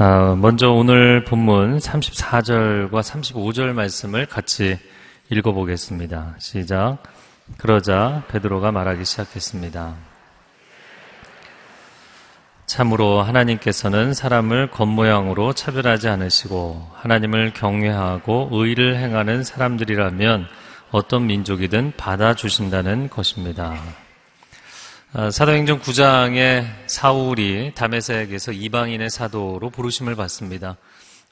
아, 0.00 0.36
먼저 0.36 0.70
오늘 0.70 1.24
본문 1.24 1.78
34절과 1.78 3.02
35절 3.02 3.72
말씀을 3.72 4.26
같이 4.26 4.78
읽어보겠습니다. 5.28 6.36
시작. 6.38 6.98
그러자 7.56 8.22
베드로가 8.28 8.70
말하기 8.70 9.04
시작했습니다. 9.04 9.96
참으로 12.66 13.22
하나님께서는 13.22 14.14
사람을 14.14 14.70
겉모양으로 14.70 15.54
차별하지 15.54 16.08
않으시고 16.08 16.90
하나님을 16.94 17.52
경외하고 17.54 18.50
의를 18.52 18.98
행하는 18.98 19.42
사람들이라면 19.42 20.46
어떤 20.92 21.26
민족이든 21.26 21.94
받아주신다는 21.96 23.10
것입니다. 23.10 23.74
아, 25.14 25.30
사도행전 25.30 25.80
9장에 25.80 26.66
사울이 26.86 27.72
다메섹에서 27.74 28.52
이방인의 28.52 29.08
사도로 29.08 29.70
부르심을 29.70 30.16
받습니다. 30.16 30.76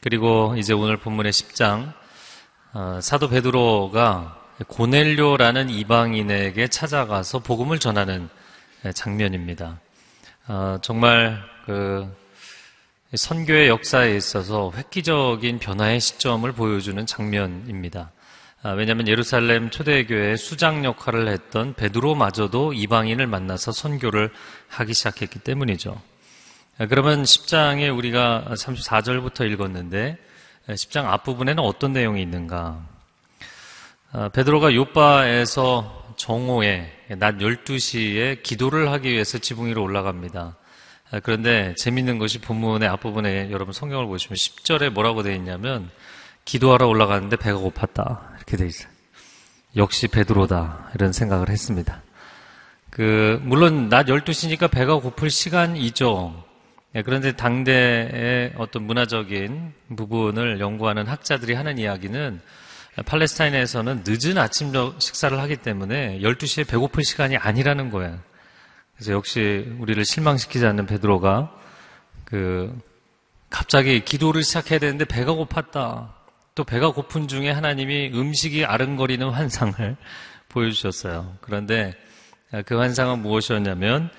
그리고 0.01 0.55
이제 0.57 0.73
오늘 0.73 0.97
본문의 0.97 1.31
10장 1.31 1.93
아, 2.73 3.01
사도 3.03 3.29
베드로가 3.29 4.41
고넬료라는 4.67 5.69
이방인에게 5.69 6.69
찾아가서 6.69 7.41
복음을 7.41 7.79
전하는 7.79 8.31
장면입니다. 8.95 9.79
아, 10.47 10.79
정말 10.81 11.39
그 11.67 12.11
선교의 13.15 13.69
역사에 13.69 14.17
있어서 14.17 14.73
획기적인 14.75 15.59
변화의 15.59 16.01
시점을 16.01 16.51
보여주는 16.53 17.05
장면입니다. 17.05 18.11
아, 18.67 18.73
왜냐하면 18.73 19.07
예루살렘 19.07 19.71
초대교회의 19.71 20.37
수장 20.37 20.85
역할을 20.85 21.29
했던 21.29 21.73
베드로마저도 21.75 22.73
이방인을 22.73 23.29
만나서 23.29 23.71
선교를 23.71 24.33
하기 24.67 24.93
시작했기 24.93 25.39
때문이죠. 25.39 26.03
아, 26.79 26.87
그러면 26.87 27.23
10장에 27.23 27.97
우리가 27.97 28.47
34절부터 28.49 29.49
읽었는데 29.53 30.19
10장 30.67 31.05
앞부분에는 31.05 31.63
어떤 31.63 31.93
내용이 31.93 32.21
있는가? 32.21 32.85
아, 34.11 34.31
베드로가 34.31 34.75
요바에서 34.75 36.15
정오에 36.17 36.91
낮 37.19 37.37
12시에 37.39 38.43
기도를 38.43 38.91
하기 38.91 39.13
위해서 39.13 39.39
지붕 39.39 39.69
위로 39.69 39.85
올라갑니다. 39.85 40.57
그런데 41.23 41.73
재밌는 41.79 42.19
것이 42.19 42.41
본문의 42.41 42.89
앞부분에 42.89 43.53
여러분 43.53 43.73
성경을 43.73 44.07
보시면 44.07 44.35
10절에 44.35 44.91
뭐라고 44.91 45.23
되어 45.23 45.37
있냐면 45.37 45.89
기도하러 46.45 46.89
올라갔는데 46.89 47.37
배가 47.37 47.59
고팠다. 47.59 48.36
이렇게 48.47 48.57
돼 48.57 48.67
있어요. 48.67 48.89
역시 49.77 50.09
베드로다. 50.09 50.91
이런 50.95 51.13
생각을 51.13 51.49
했습니다. 51.49 52.03
그, 52.91 53.41
물론 53.43 53.89
낮 53.89 54.07
12시니까 54.07 54.71
배가 54.71 54.97
고플 55.01 55.29
시간이죠. 55.31 56.45
예, 56.95 57.03
그런데 57.03 57.33
당대의 57.33 58.55
어떤 58.57 58.85
문화적인 58.85 59.75
부분을 59.97 60.61
연구하는 60.61 61.07
학자들이 61.07 61.55
하는 61.55 61.77
이야기는 61.79 62.41
팔레스타인에서는 63.05 64.05
늦은 64.07 64.39
아침 64.39 64.73
식사를 64.99 65.39
하기 65.39 65.57
때문에 65.57 66.21
12시에 66.21 66.67
배고플 66.67 67.05
시간이 67.05 67.37
아니라는 67.37 67.91
거예요. 67.91 68.19
그래서 68.95 69.13
역시 69.13 69.77
우리를 69.79 70.03
실망시키지 70.03 70.65
않는 70.65 70.87
베드로가 70.87 71.53
그 72.25 72.75
갑자기 73.51 74.03
기도를 74.03 74.43
시작해야 74.43 74.79
되는데 74.79 75.05
배가 75.05 75.33
고팠다. 75.35 76.16
또 76.57 76.65
배가 76.65 76.91
고픈 76.91 77.29
중에 77.29 77.51
하나님이 77.51 78.13
음식이 78.15 78.65
아른거리는 78.65 79.29
환상을 79.29 79.97
보여주셨어요. 80.49 81.37
그런데 81.43 81.95
그 82.65 82.79
환상은 82.79 83.21
무엇이었냐면 83.21 84.11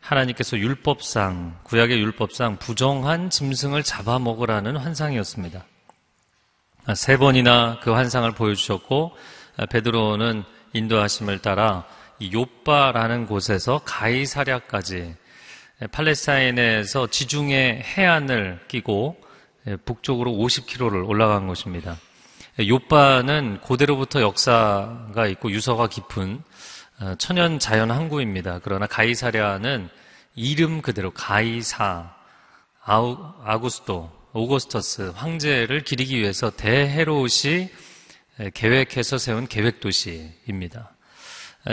하나님께서 0.00 0.58
율법상, 0.58 1.60
구약의 1.62 2.00
율법상 2.00 2.58
부정한 2.58 3.30
짐승을 3.30 3.84
잡아먹으라는 3.84 4.76
환상이었습니다. 4.76 5.64
세 6.96 7.16
번이나 7.16 7.78
그 7.80 7.92
환상을 7.92 8.30
보여주셨고 8.32 9.12
베드로는 9.70 10.42
인도하심을 10.72 11.38
따라 11.38 11.86
요빠라는 12.20 13.26
곳에서 13.26 13.82
가이사랴까지 13.84 15.14
팔레스타인에서 15.92 17.06
지중해 17.06 17.84
해안을 17.96 18.60
끼고 18.66 19.16
예, 19.20 19.23
북쪽으로 19.84 20.32
50km를 20.32 21.08
올라간 21.08 21.46
것입니다. 21.46 21.98
요빠는 22.58 23.60
고대로부터 23.60 24.20
역사가 24.20 25.26
있고 25.28 25.50
유서가 25.50 25.88
깊은 25.88 26.42
어, 27.00 27.14
천연 27.18 27.58
자연 27.58 27.90
항구입니다. 27.90 28.60
그러나 28.62 28.86
가이사랴는 28.86 29.88
이름 30.36 30.80
그대로 30.80 31.10
가이사, 31.10 32.14
아우, 32.84 33.18
아구스토, 33.42 34.12
오거스터스 34.32 35.12
황제를 35.14 35.82
기리기 35.82 36.18
위해서 36.18 36.50
대헤롯이 36.50 37.68
계획해서 38.52 39.18
세운 39.18 39.46
계획 39.46 39.80
도시입니다. 39.80 40.90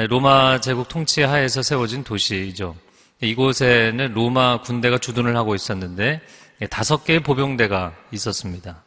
로마 0.09 0.62
제국 0.62 0.88
통치 0.88 1.22
하에서 1.22 1.63
세워진 1.63 2.03
도시이죠. 2.03 2.75
이곳에는 3.19 4.13
로마 4.13 4.62
군대가 4.62 4.97
주둔을 4.97 5.35
하고 5.35 5.53
있었는데 5.53 6.22
예, 6.22 6.22
다섯 6.69 7.03
개의 7.03 7.22
보병대가 7.22 7.95
있었습니다. 8.11 8.83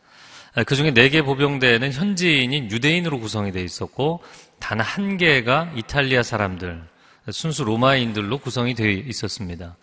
아, 0.54 0.62
그 0.64 0.76
중에 0.76 0.92
네 0.92 1.08
개 1.08 1.22
보병대는 1.22 1.92
현지인인 1.92 2.70
유대인으로 2.70 3.18
구성이 3.18 3.50
되어 3.52 3.62
있었고 3.64 4.22
단 4.60 4.80
한 4.80 5.16
개가 5.16 5.72
이탈리아 5.76 6.22
사람들, 6.22 6.82
순수 7.30 7.64
로마인들로 7.64 8.38
구성이 8.38 8.74
되어 8.74 8.88
있었습니다. 8.88 9.76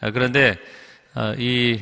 아, 0.00 0.10
그런데 0.10 0.56
아, 1.14 1.34
이 1.38 1.80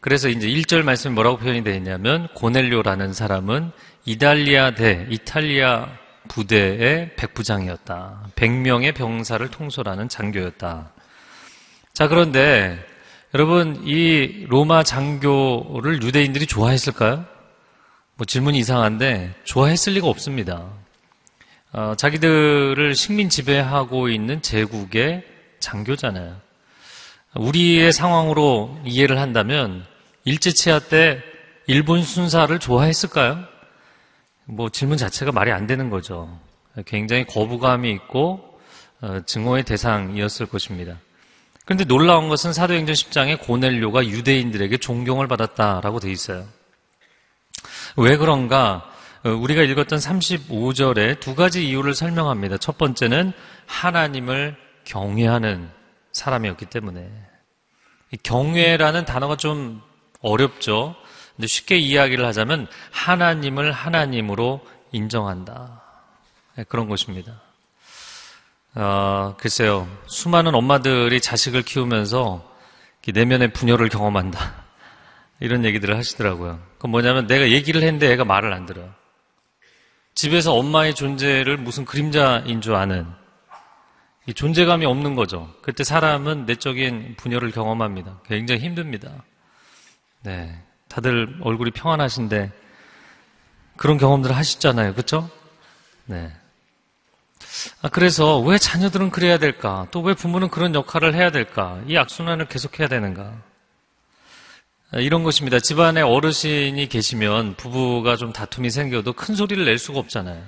그래서 0.00 0.28
이제 0.28 0.46
1절 0.48 0.82
말씀이 0.82 1.14
뭐라고 1.14 1.38
표현이 1.38 1.64
되어 1.64 1.74
있냐면 1.74 2.28
고넬료라는 2.34 3.12
사람은 3.12 3.72
이탈리아 4.04 4.74
대 4.74 5.06
이탈리아 5.10 5.88
부대의 6.28 7.16
백부장이었다. 7.16 8.28
100명의 8.36 8.94
병사를 8.94 9.48
통솔하는 9.50 10.08
장교였다. 10.08 10.92
자, 11.94 12.06
그런데 12.08 12.78
여러분, 13.34 13.82
이 13.84 14.46
로마 14.48 14.82
장교를 14.82 16.02
유대인들이 16.02 16.46
좋아했을까요? 16.46 17.26
뭐 18.14 18.24
질문이 18.24 18.58
이상한데, 18.58 19.34
좋아했을 19.44 19.92
리가 19.92 20.06
없습니다. 20.06 20.66
어, 21.72 21.92
자기들을 21.94 22.94
식민 22.94 23.28
지배하고 23.28 24.08
있는 24.08 24.40
제국의 24.40 25.24
장교잖아요. 25.60 26.40
우리의 27.36 27.92
상황으로 27.92 28.78
이해를 28.86 29.18
한다면, 29.18 29.84
일제치하 30.24 30.78
때 30.78 31.22
일본 31.66 32.02
순사를 32.02 32.58
좋아했을까요? 32.58 33.44
뭐 34.46 34.70
질문 34.70 34.96
자체가 34.96 35.32
말이 35.32 35.52
안 35.52 35.66
되는 35.66 35.90
거죠. 35.90 36.40
굉장히 36.86 37.26
거부감이 37.26 37.90
있고, 37.92 38.58
어, 39.02 39.20
증오의 39.26 39.64
대상이었을 39.64 40.46
것입니다. 40.46 40.96
그런데 41.68 41.84
놀라운 41.84 42.30
것은 42.30 42.54
사도행전 42.54 42.94
10장에 42.94 43.38
고넬료가 43.38 44.06
유대인들에게 44.06 44.78
존경을 44.78 45.28
받았다라고 45.28 46.00
돼 46.00 46.10
있어요. 46.10 46.46
왜 47.94 48.16
그런가? 48.16 48.90
어, 49.22 49.28
우리가 49.28 49.64
읽었던 49.64 49.98
35절에 49.98 51.20
두 51.20 51.34
가지 51.34 51.68
이유를 51.68 51.94
설명합니다. 51.94 52.56
첫 52.56 52.78
번째는 52.78 53.34
하나님을 53.66 54.56
경외하는 54.84 55.68
사람이었기 56.12 56.64
때문에. 56.64 57.06
경외라는 58.22 59.04
단어가 59.04 59.36
좀 59.36 59.82
어렵죠. 60.22 60.96
근데 61.36 61.46
쉽게 61.48 61.76
이야기를 61.76 62.24
하자면 62.24 62.66
하나님을 62.92 63.72
하나님으로 63.72 64.62
인정한다. 64.92 65.82
네, 66.56 66.64
그런 66.64 66.88
것입니다. 66.88 67.42
어, 68.74 69.34
글쎄요. 69.38 69.88
수많은 70.06 70.54
엄마들이 70.54 71.20
자식을 71.20 71.62
키우면서 71.62 72.46
내면의 73.06 73.52
분열을 73.54 73.88
경험한다. 73.88 74.38
이런 75.40 75.64
얘기들을 75.64 75.96
하시더라고요. 75.96 76.60
그건 76.74 76.90
뭐냐면 76.90 77.26
내가 77.26 77.50
얘기를 77.50 77.82
했는데 77.82 78.12
애가 78.12 78.24
말을 78.24 78.52
안 78.52 78.66
들어요. 78.66 78.92
집에서 80.14 80.52
엄마의 80.54 80.94
존재를 80.94 81.56
무슨 81.56 81.84
그림자인 81.84 82.60
줄 82.60 82.74
아는 82.74 83.06
이 84.26 84.34
존재감이 84.34 84.84
없는 84.84 85.14
거죠. 85.14 85.50
그때 85.62 85.84
사람은 85.84 86.44
내적인 86.44 87.14
분열을 87.16 87.50
경험합니다. 87.50 88.20
굉장히 88.26 88.60
힘듭니다. 88.60 89.10
네. 90.22 90.62
다들 90.88 91.38
얼굴이 91.40 91.70
평안하신데 91.70 92.52
그런 93.76 93.96
경험들 93.96 94.30
을 94.30 94.36
하시잖아요. 94.36 94.92
그렇죠? 94.92 95.30
네. 96.04 96.30
아, 97.82 97.88
그래서 97.88 98.40
왜 98.40 98.58
자녀들은 98.58 99.10
그래야 99.10 99.38
될까? 99.38 99.86
또 99.90 100.00
왜 100.00 100.14
부모는 100.14 100.48
그런 100.48 100.74
역할을 100.74 101.14
해야 101.14 101.30
될까? 101.30 101.80
이 101.86 101.96
악순환을 101.96 102.46
계속해야 102.46 102.88
되는가? 102.88 103.42
아, 104.90 104.98
이런 104.98 105.22
것입니다. 105.22 105.60
집안에 105.60 106.00
어르신이 106.00 106.88
계시면 106.88 107.56
부부가 107.56 108.16
좀 108.16 108.32
다툼이 108.32 108.70
생겨도 108.70 109.12
큰 109.12 109.34
소리를 109.34 109.64
낼 109.64 109.78
수가 109.78 109.98
없잖아요. 109.98 110.42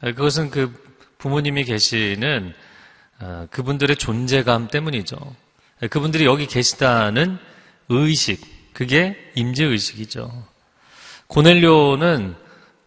아, 0.00 0.06
그것은 0.12 0.50
그 0.50 0.72
부모님이 1.18 1.64
계시는 1.64 2.54
그분들의 3.50 3.96
존재감 3.96 4.68
때문이죠. 4.68 5.16
그분들이 5.90 6.24
여기 6.24 6.46
계시다는 6.46 7.38
의식, 7.88 8.72
그게 8.72 9.16
임재의식이죠. 9.34 10.46
고넬료는 11.26 12.36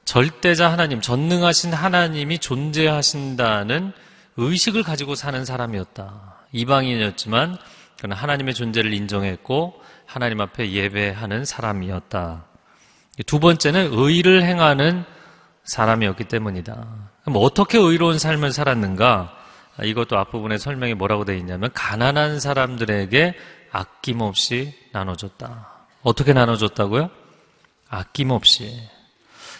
절대자 0.05 0.71
하나님, 0.71 1.01
전능하신 1.01 1.73
하나님이 1.73 2.39
존재하신다는 2.39 3.93
의식을 4.37 4.83
가지고 4.83 5.15
사는 5.15 5.45
사람이었다. 5.45 6.45
이방인이었지만 6.51 7.57
그는 7.99 8.15
하나님의 8.15 8.53
존재를 8.53 8.93
인정했고 8.93 9.81
하나님 10.05 10.41
앞에 10.41 10.71
예배하는 10.71 11.45
사람이었다. 11.45 12.45
두 13.25 13.39
번째는 13.39 13.89
의를 13.93 14.43
행하는 14.43 15.05
사람이었기 15.63 16.25
때문이다. 16.25 16.87
그럼 17.21 17.37
어떻게 17.39 17.77
의로운 17.77 18.17
삶을 18.17 18.51
살았는가? 18.51 19.37
이것도 19.83 20.17
앞부분에 20.17 20.57
설명이 20.57 20.95
뭐라고 20.95 21.23
되어 21.23 21.35
있냐면 21.37 21.71
가난한 21.73 22.39
사람들에게 22.39 23.35
아낌없이 23.71 24.73
나눠줬다. 24.91 25.85
어떻게 26.03 26.33
나눠줬다고요? 26.33 27.09
아낌없이. 27.89 28.89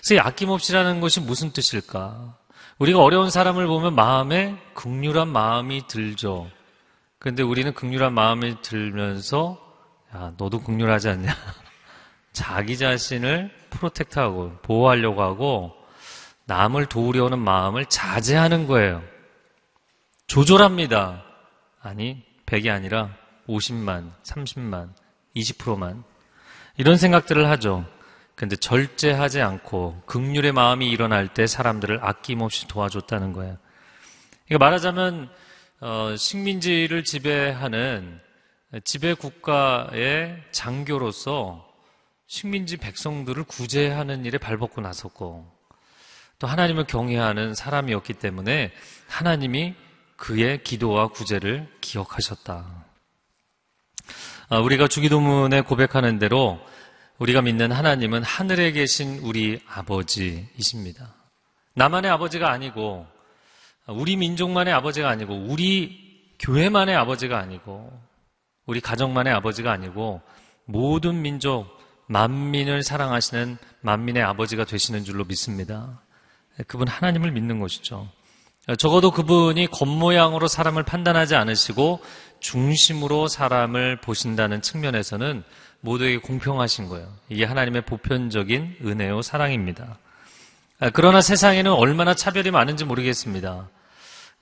그래서 0.02 0.16
이 0.16 0.20
아낌없이라는 0.20 1.00
것이 1.00 1.22
무슨 1.22 1.52
뜻일까? 1.52 2.36
우리가 2.80 3.00
어려운 3.04 3.30
사람을 3.30 3.68
보면 3.68 3.94
마음에 3.94 4.58
극률한 4.74 5.28
마음이 5.28 5.88
들죠. 5.88 6.50
그런데 7.20 7.44
우리는 7.44 7.72
극률한 7.74 8.14
마음이 8.14 8.64
들면서 8.64 9.60
야, 10.16 10.34
너도 10.38 10.60
극률하지 10.60 11.10
않냐? 11.10 11.32
자기 12.34 12.78
자신을 12.80 13.52
프로텍트하고 13.70 14.58
보호하려고 14.64 15.22
하고 15.22 15.76
남을 16.46 16.88
도우려는 16.88 17.38
마음을 17.38 17.86
자제하는 17.86 18.66
거예요. 18.66 19.04
조절합니다. 20.26 21.24
아니, 21.80 22.24
100이 22.48 22.74
아니라 22.74 23.16
50만, 23.48 24.12
30만, 24.24 24.90
20%만. 25.36 26.04
이런 26.78 26.98
생각들을 26.98 27.48
하죠. 27.52 27.86
근데 28.42 28.56
절제하지 28.56 29.40
않고 29.40 30.02
극률의 30.08 30.52
마음이 30.52 30.90
일어날 30.90 31.28
때 31.32 31.46
사람들을 31.46 32.00
아낌없이 32.02 32.68
도와줬다는 32.68 33.34
거예요. 33.34 33.56
그러니까 34.48 34.66
말하자면 34.66 35.30
어, 35.82 36.16
식민지를 36.18 37.04
지배하는 37.04 38.20
지배 38.84 39.14
국가의 39.14 40.42
장교로서 40.52 41.72
식민지 42.26 42.78
백성들을 42.78 43.44
구제하는 43.44 44.26
일에 44.26 44.40
발벗고 44.40 44.82
나섰고 44.82 45.48
또 46.40 46.48
하나님을 46.48 46.86
경외하는 46.86 47.54
사람이었기 47.54 48.16
때문에 48.16 48.72
하나님이 49.08 49.76
그의 50.16 50.64
기도와 50.64 51.10
구제를 51.10 51.68
기억하셨다. 51.80 52.66
아, 54.50 54.58
우리가 54.58 54.88
주기도문에 54.88 55.62
고백하는 55.62 56.18
대로 56.18 56.60
우리가 57.22 57.44
믿는 57.44 57.72
하나님은 57.72 58.24
하늘에 58.24 58.72
계신 58.72 59.20
우리 59.20 59.62
아버지이십니다. 59.68 61.14
나만의 61.76 62.10
아버지가 62.10 62.50
아니고 62.50 63.06
우리 63.90 64.16
민족만의 64.16 64.74
아버지가 64.74 65.08
아니고 65.08 65.46
우리 65.48 66.34
교회만의 66.40 66.96
아버지가 66.96 67.38
아니고 67.38 67.92
우리 68.66 68.82
가정만의 68.82 69.32
아버지가 69.34 69.72
아니고 69.72 70.22
모든 70.66 71.22
민족 71.22 71.68
만민을 72.08 72.82
사랑하시는 72.82 73.60
만민의 73.82 74.24
아버지가 74.24 74.66
되시는 74.66 75.04
줄로 75.04 75.24
믿습니다. 75.26 76.02
그분 76.66 76.88
하나님을 76.88 77.32
믿는 77.34 77.60
것이죠. 77.60 78.10
적어도 78.80 79.12
그분이 79.12 79.68
겉모양으로 79.68 80.48
사람을 80.48 80.82
판단하지 80.84 81.36
않으시고 81.36 82.02
중심으로 82.40 83.28
사람을 83.28 84.02
보신다는 84.02 84.64
측면에서는 84.64 85.44
모두에게 85.82 86.18
공평하신 86.18 86.88
거예요. 86.88 87.08
이게 87.30 87.44
하나님의 87.46 87.82
보편적인 87.84 88.78
은혜요 88.86 89.22
사랑입니다. 89.22 89.98
아, 90.80 90.90
그러나 90.92 91.22
세상에는 91.22 91.72
얼마나 91.72 92.14
차별이 92.16 92.52
많은지 92.52 92.86
모르겠습니다. 92.86 93.70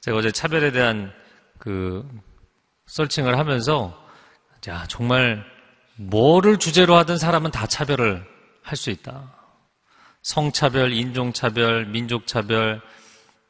제가 0.02 0.18
어제 0.18 0.32
차별에 0.32 0.72
대한 0.72 1.12
그 1.58 2.08
설칭을 2.88 3.38
하면서 3.38 3.98
자 4.62 4.86
정말 4.88 5.44
뭐를 5.98 6.58
주제로 6.58 6.96
하든 6.96 7.18
사람은 7.18 7.52
다 7.52 7.68
차별을 7.68 8.26
할 8.64 8.78
수 8.78 8.90
있다. 8.92 9.34
성차별, 10.22 10.94
인종차별, 10.94 11.86
민족차별, 11.88 12.82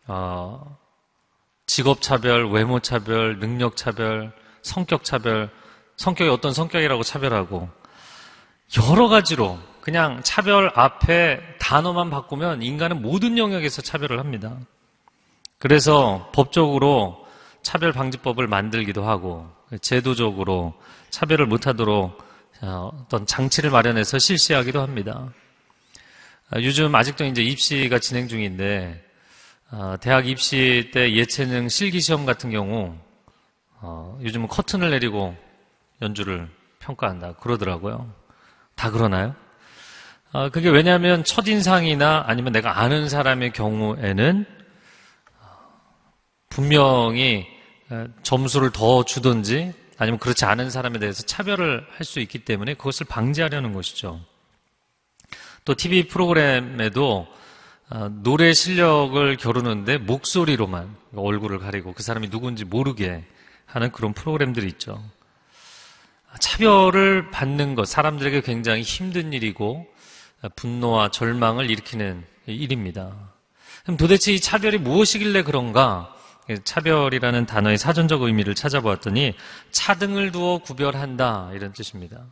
어, 0.08 0.78
직업차별, 1.66 2.50
외모차별, 2.52 3.40
능력차별, 3.40 4.32
성격차별, 4.62 5.50
성격이 5.98 6.30
어떤 6.30 6.54
성격이라고 6.54 7.04
차별하고 7.04 7.70
여러 8.78 9.08
가지로 9.08 9.58
그냥 9.82 10.22
차별 10.24 10.72
앞에 10.76 11.42
단어만 11.60 12.10
바꾸면 12.10 12.62
인간은 12.62 13.02
모든 13.02 13.38
영역에서 13.38 13.82
차별을 13.82 14.20
합니다. 14.20 14.58
그래서 15.58 16.30
법적으로 16.34 17.26
차별 17.64 17.92
방지법을 17.92 18.48
만들기도 18.48 19.04
하고 19.04 19.50
제도적으로 19.82 20.74
차별을 21.10 21.48
못하도록 21.48 22.30
어, 22.62 22.92
어떤 23.06 23.26
장치를 23.26 23.70
마련해서 23.70 24.20
실시하기도 24.20 24.82
합니다. 24.82 25.32
아, 26.50 26.60
요즘 26.62 26.94
아직도 26.94 27.26
이제 27.26 27.42
입시가 27.42 28.00
진행 28.00 28.28
중인데 28.28 29.04
어, 29.72 29.96
대학 30.02 30.28
입시 30.28 30.92
때 30.94 31.14
예체능 31.14 31.70
실기 31.70 32.02
시험 32.02 32.26
같은 32.26 32.50
경우 32.50 32.96
어, 33.82 34.20
요즘은 34.22 34.48
커튼을 34.48 34.90
내리고 34.92 35.36
연주를 36.02 36.50
평가한다 36.80 37.34
그러더라고요. 37.34 38.19
다 38.80 38.92
그러나요? 38.92 39.36
아, 40.32 40.48
그게 40.48 40.70
왜냐하면 40.70 41.26
첫인상이나 41.26 42.24
아니면 42.28 42.54
내가 42.54 42.80
아는 42.80 43.10
사람의 43.10 43.52
경우에는 43.52 44.46
분명히 46.48 47.46
점수를 48.24 48.72
더 48.72 49.04
주든지 49.04 49.74
아니면 49.98 50.18
그렇지 50.18 50.46
않은 50.46 50.70
사람에 50.70 50.98
대해서 50.98 51.24
차별을 51.24 51.86
할 51.92 52.06
수 52.06 52.22
있기 52.22 52.46
때문에 52.46 52.76
그것을 52.76 53.06
방지하려는 53.10 53.74
것이죠. 53.74 54.22
또 55.66 55.76
TV 55.76 56.08
프로그램에도 56.08 57.28
어, 57.90 58.10
노래 58.24 58.54
실력을 58.54 59.36
겨루는데 59.36 59.98
목소리로만 59.98 60.96
얼굴을 61.18 61.60
가리고 61.60 61.92
그 61.94 62.02
사람이 62.02 62.30
누군지 62.30 62.64
모르게 62.64 63.26
하는 63.66 63.92
그런 63.92 64.14
프로그램들이 64.14 64.68
있죠. 64.68 65.04
차별을 66.40 67.32
받는 67.32 67.76
것, 67.76 67.88
사람들에게 67.88 68.42
굉장히 68.42 68.82
힘든 68.82 69.34
일이고 69.34 69.88
분노와 70.56 71.10
절망을 71.10 71.70
일으키는 71.70 72.24
일입니다. 72.46 73.12
그럼 73.84 73.98
도대체 73.98 74.34
이 74.34 74.40
차별이 74.40 74.78
무엇이길래 74.78 75.44
그런가? 75.44 76.14
차별이라는 76.64 77.46
단어의 77.46 77.78
사전적 77.78 78.24
의미를 78.24 78.56
찾아보았더니 78.56 79.36
차등을 79.72 80.32
두어 80.32 80.60
구별한다 80.60 81.52
이런 81.54 81.74
뜻입니다. 81.74 82.26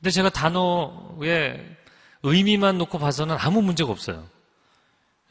근데 0.00 0.10
제가 0.10 0.30
단어의 0.30 1.76
의미만 2.22 2.78
놓고 2.78 2.98
봐서는 2.98 3.36
아무 3.38 3.62
문제가 3.62 3.90
없어요. 3.90 4.24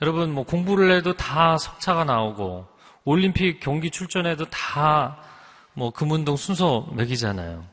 여러분 0.01 0.33
뭐 0.33 0.43
공부를 0.43 0.91
해도 0.91 1.13
다 1.13 1.57
석차가 1.57 2.03
나오고 2.03 2.67
올림픽 3.05 3.59
경기 3.59 3.89
출전해도 3.89 4.45
다 4.45 5.31
뭐 5.73 5.91
금운동 5.91 6.35
순서 6.35 6.87
매기잖아요. 6.93 7.65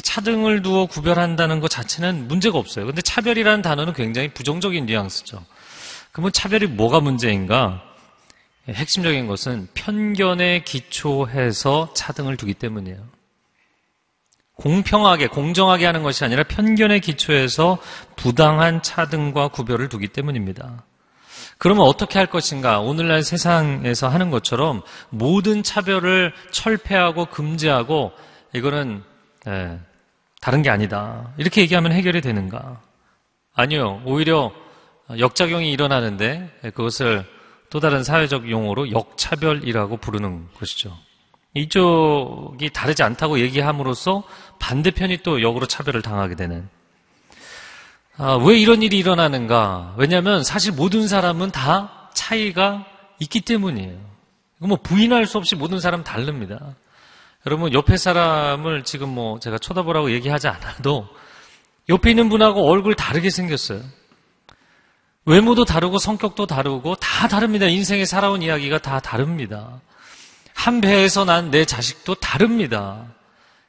차등을 0.00 0.62
두어 0.62 0.86
구별한다는 0.86 1.60
것 1.60 1.68
자체는 1.68 2.28
문제가 2.28 2.58
없어요. 2.58 2.86
근데 2.86 3.02
차별이라는 3.02 3.62
단어는 3.62 3.92
굉장히 3.92 4.28
부정적인 4.28 4.86
뉘앙스죠. 4.86 5.44
그러면 6.12 6.32
차별이 6.32 6.66
뭐가 6.66 7.00
문제인가? 7.00 7.82
핵심적인 8.68 9.26
것은 9.26 9.68
편견에 9.74 10.62
기초해서 10.62 11.92
차등을 11.94 12.36
두기 12.36 12.54
때문이에요. 12.54 12.98
공평하게, 14.54 15.26
공정하게 15.26 15.86
하는 15.86 16.02
것이 16.02 16.24
아니라 16.24 16.44
편견에 16.44 17.00
기초해서 17.00 17.78
부당한 18.16 18.82
차등과 18.82 19.48
구별을 19.48 19.88
두기 19.88 20.08
때문입니다. 20.08 20.84
그러면 21.58 21.84
어떻게 21.84 22.18
할 22.18 22.26
것인가? 22.26 22.80
오늘날 22.80 23.22
세상에서 23.22 24.08
하는 24.08 24.30
것처럼 24.30 24.82
모든 25.10 25.62
차별을 25.62 26.32
철폐하고 26.50 27.26
금지하고 27.26 28.12
이거는 28.52 29.02
예, 29.48 29.78
다른 30.40 30.62
게 30.62 30.70
아니다. 30.70 31.32
이렇게 31.36 31.62
얘기하면 31.62 31.92
해결이 31.92 32.20
되는가? 32.20 32.80
아니요. 33.54 34.02
오히려 34.04 34.52
역작용이 35.18 35.70
일어나는데 35.70 36.50
그것을 36.74 37.24
또 37.70 37.80
다른 37.80 38.04
사회적 38.04 38.50
용어로 38.50 38.90
역차별이라고 38.92 39.96
부르는 39.96 40.48
것이죠. 40.58 40.96
이쪽이 41.54 42.70
다르지 42.70 43.02
않다고 43.02 43.40
얘기함으로써 43.40 44.22
반대편이 44.58 45.18
또 45.18 45.42
역으로 45.42 45.66
차별을 45.66 46.02
당하게 46.02 46.34
되는. 46.34 46.68
아, 48.16 48.34
왜 48.36 48.58
이런 48.58 48.82
일이 48.82 48.98
일어나는가? 48.98 49.94
왜냐하면 49.96 50.44
사실 50.44 50.72
모든 50.72 51.08
사람은 51.08 51.50
다 51.50 52.10
차이가 52.14 52.86
있기 53.20 53.40
때문이에요. 53.40 53.98
뭐 54.58 54.78
부인할 54.82 55.26
수 55.26 55.38
없이 55.38 55.56
모든 55.56 55.80
사람 55.80 56.04
다릅니다. 56.04 56.74
여러분 57.46 57.72
옆에 57.72 57.96
사람을 57.96 58.84
지금 58.84 59.08
뭐 59.08 59.38
제가 59.40 59.58
쳐다보라고 59.58 60.12
얘기하지 60.12 60.48
않아도 60.48 61.08
옆에 61.88 62.10
있는 62.10 62.28
분하고 62.28 62.70
얼굴 62.70 62.94
다르게 62.94 63.30
생겼어요. 63.30 63.80
외모도 65.24 65.64
다르고 65.64 65.98
성격도 65.98 66.46
다르고 66.46 66.96
다 66.96 67.28
다릅니다. 67.28 67.66
인생에 67.66 68.04
살아온 68.04 68.42
이야기가 68.42 68.78
다 68.78 69.00
다릅니다. 69.00 69.80
한 70.54 70.80
배에서 70.80 71.24
난 71.24 71.50
내 71.50 71.64
자식도 71.64 72.16
다릅니다. 72.16 73.06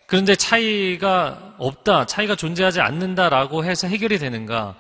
그런데 0.05 0.35
차이가 0.35 1.55
없다, 1.57 2.05
차이가 2.05 2.35
존재하지 2.35 2.81
않는다라고 2.81 3.65
해서 3.65 3.87
해결이 3.87 4.19
되는가? 4.19 4.75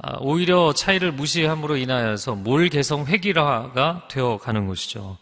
아, 0.00 0.16
오히려 0.20 0.72
차이를 0.74 1.12
무시함으로 1.12 1.76
인하여서 1.76 2.34
몰 2.34 2.68
개성 2.68 3.06
획일화가 3.06 4.08
되어 4.10 4.36
가는 4.38 4.66
것이죠. 4.66 5.16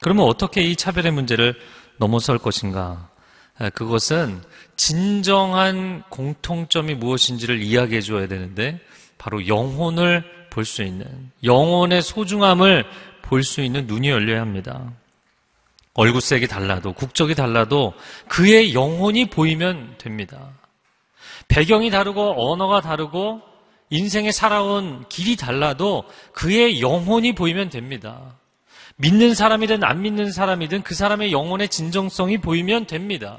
그러면 0.00 0.26
어떻게 0.26 0.62
이 0.62 0.76
차별의 0.76 1.12
문제를 1.12 1.58
넘어설 1.98 2.38
것인가? 2.38 3.08
아, 3.58 3.70
그것은 3.70 4.42
진정한 4.76 6.02
공통점이 6.08 6.94
무엇인지를 6.94 7.62
이야기해 7.62 8.00
줘야 8.00 8.26
되는데 8.26 8.80
바로 9.18 9.46
영혼을 9.46 10.24
볼 10.50 10.64
수 10.64 10.82
있는 10.82 11.30
영혼의 11.44 12.02
소중함을 12.02 12.84
볼 13.22 13.42
수 13.42 13.62
있는 13.62 13.86
눈이 13.86 14.08
열려야 14.08 14.40
합니다. 14.40 14.92
얼굴색이 15.94 16.46
달라도 16.46 16.92
국적이 16.92 17.34
달라도 17.34 17.92
그의 18.28 18.74
영혼이 18.74 19.26
보이면 19.26 19.96
됩니다. 19.98 20.50
배경이 21.48 21.90
다르고 21.90 22.50
언어가 22.50 22.80
다르고 22.80 23.42
인생에 23.90 24.32
살아온 24.32 25.04
길이 25.10 25.36
달라도 25.36 26.04
그의 26.32 26.80
영혼이 26.80 27.34
보이면 27.34 27.68
됩니다. 27.68 28.36
믿는 29.02 29.34
사람이든 29.34 29.82
안 29.82 30.00
믿는 30.00 30.30
사람이든 30.30 30.82
그 30.82 30.94
사람의 30.94 31.32
영혼의 31.32 31.68
진정성이 31.68 32.38
보이면 32.38 32.86
됩니다. 32.86 33.36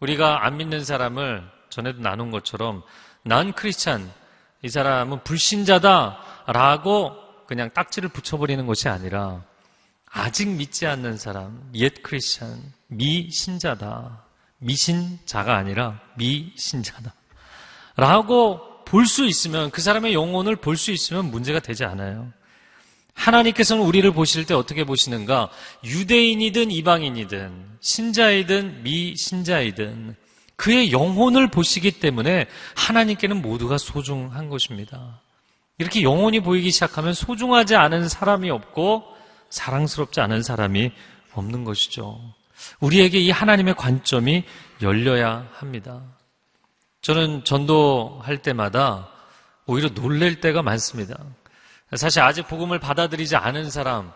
우리가 0.00 0.44
안 0.44 0.56
믿는 0.56 0.84
사람을 0.84 1.48
전에도 1.68 2.00
나눈 2.00 2.32
것처럼 2.32 2.82
난 3.22 3.52
크리스찬, 3.52 4.12
이 4.62 4.68
사람은 4.68 5.22
불신자다라고 5.22 7.16
그냥 7.46 7.70
딱지를 7.72 8.08
붙여버리는 8.08 8.66
것이 8.66 8.88
아니라 8.88 9.44
아직 10.10 10.48
믿지 10.48 10.84
않는 10.84 11.16
사람, 11.16 11.70
옛 11.74 12.02
크리스찬, 12.02 12.60
미신자다. 12.88 14.24
미신자가 14.58 15.56
아니라 15.56 16.00
미신자다. 16.16 17.14
라고 17.96 18.84
볼 18.84 19.06
수 19.06 19.24
있으면, 19.26 19.70
그 19.70 19.80
사람의 19.80 20.12
영혼을 20.12 20.56
볼 20.56 20.76
수 20.76 20.90
있으면 20.90 21.30
문제가 21.30 21.60
되지 21.60 21.84
않아요. 21.84 22.32
하나님께서는 23.20 23.82
우리를 23.82 24.10
보실 24.12 24.46
때 24.46 24.54
어떻게 24.54 24.84
보시는가? 24.84 25.50
유대인이든 25.84 26.70
이방인이든, 26.70 27.78
신자이든 27.80 28.82
미신자이든, 28.82 30.16
그의 30.56 30.92
영혼을 30.92 31.48
보시기 31.48 31.92
때문에 31.92 32.46
하나님께는 32.76 33.42
모두가 33.42 33.78
소중한 33.78 34.48
것입니다. 34.48 35.20
이렇게 35.78 36.02
영혼이 36.02 36.40
보이기 36.40 36.70
시작하면 36.70 37.14
소중하지 37.14 37.76
않은 37.76 38.08
사람이 38.08 38.50
없고 38.50 39.04
사랑스럽지 39.48 40.20
않은 40.20 40.42
사람이 40.42 40.92
없는 41.32 41.64
것이죠. 41.64 42.20
우리에게 42.80 43.18
이 43.18 43.30
하나님의 43.30 43.74
관점이 43.74 44.44
열려야 44.82 45.48
합니다. 45.52 46.02
저는 47.00 47.44
전도할 47.44 48.42
때마다 48.42 49.08
오히려 49.64 49.88
놀랄 49.94 50.40
때가 50.40 50.62
많습니다. 50.62 51.16
사실 51.96 52.22
아직 52.22 52.46
복음을 52.46 52.78
받아들이지 52.78 53.36
않은 53.36 53.70
사람, 53.70 54.12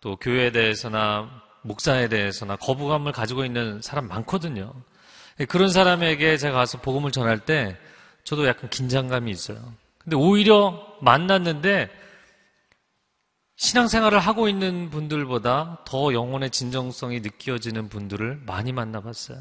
또 0.00 0.16
교회에 0.16 0.52
대해서나 0.52 1.30
목사에 1.62 2.08
대해서나 2.08 2.56
거부감을 2.56 3.12
가지고 3.12 3.44
있는 3.44 3.80
사람 3.82 4.08
많거든요. 4.08 4.72
그런 5.48 5.70
사람에게 5.70 6.36
제가 6.36 6.56
가서 6.56 6.80
복음을 6.80 7.10
전할 7.10 7.40
때 7.40 7.76
저도 8.24 8.46
약간 8.46 8.70
긴장감이 8.70 9.30
있어요. 9.30 9.58
근데 9.98 10.16
오히려 10.16 10.86
만났는데 11.00 11.90
신앙생활을 13.56 14.18
하고 14.18 14.48
있는 14.48 14.90
분들보다 14.90 15.78
더 15.86 16.12
영혼의 16.12 16.50
진정성이 16.50 17.20
느껴지는 17.20 17.88
분들을 17.88 18.42
많이 18.46 18.72
만나봤어요. 18.72 19.38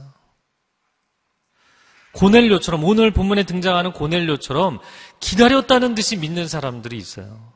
고넬료처럼 2.13 2.83
오늘 2.85 3.11
본문에 3.11 3.43
등장하는 3.43 3.91
고넬료처럼 3.91 4.79
기다렸다는 5.19 5.95
듯이 5.95 6.15
믿는 6.15 6.47
사람들이 6.47 6.95
있어요. 6.97 7.54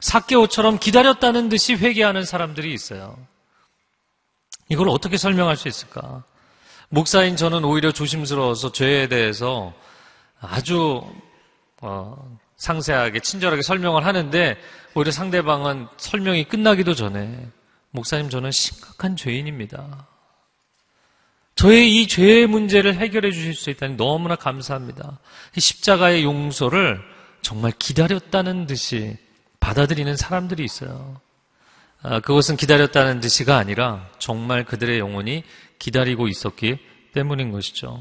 사개오처럼 0.00 0.78
기다렸다는 0.78 1.48
듯이 1.48 1.74
회개하는 1.74 2.24
사람들이 2.24 2.72
있어요. 2.72 3.16
이걸 4.68 4.88
어떻게 4.88 5.16
설명할 5.16 5.56
수 5.56 5.68
있을까? 5.68 6.24
목사인 6.88 7.36
저는 7.36 7.64
오히려 7.64 7.92
조심스러워서 7.92 8.72
죄에 8.72 9.08
대해서 9.08 9.72
아주 10.40 11.04
어, 11.80 12.38
상세하게 12.56 13.20
친절하게 13.20 13.62
설명을 13.62 14.04
하는데 14.06 14.56
오히려 14.94 15.10
상대방은 15.10 15.88
설명이 15.96 16.44
끝나기도 16.44 16.94
전에 16.94 17.48
목사님 17.90 18.30
저는 18.30 18.50
심각한 18.50 19.16
죄인입니다. 19.16 20.06
저의 21.54 21.96
이 21.96 22.06
죄의 22.06 22.46
문제를 22.46 22.96
해결해 22.96 23.30
주실 23.32 23.54
수 23.54 23.70
있다니 23.70 23.96
너무나 23.96 24.36
감사합니다. 24.36 25.18
십자가의 25.56 26.22
용서를 26.22 27.00
정말 27.40 27.72
기다렸다는 27.78 28.66
듯이 28.66 29.16
받아들이는 29.66 30.16
사람들이 30.16 30.64
있어요. 30.64 31.20
아, 32.00 32.20
그것은 32.20 32.56
기다렸다는 32.56 33.18
듯이가 33.18 33.56
아니라 33.56 34.08
정말 34.20 34.64
그들의 34.64 35.00
영혼이 35.00 35.42
기다리고 35.80 36.28
있었기 36.28 36.78
때문인 37.12 37.50
것이죠. 37.50 38.00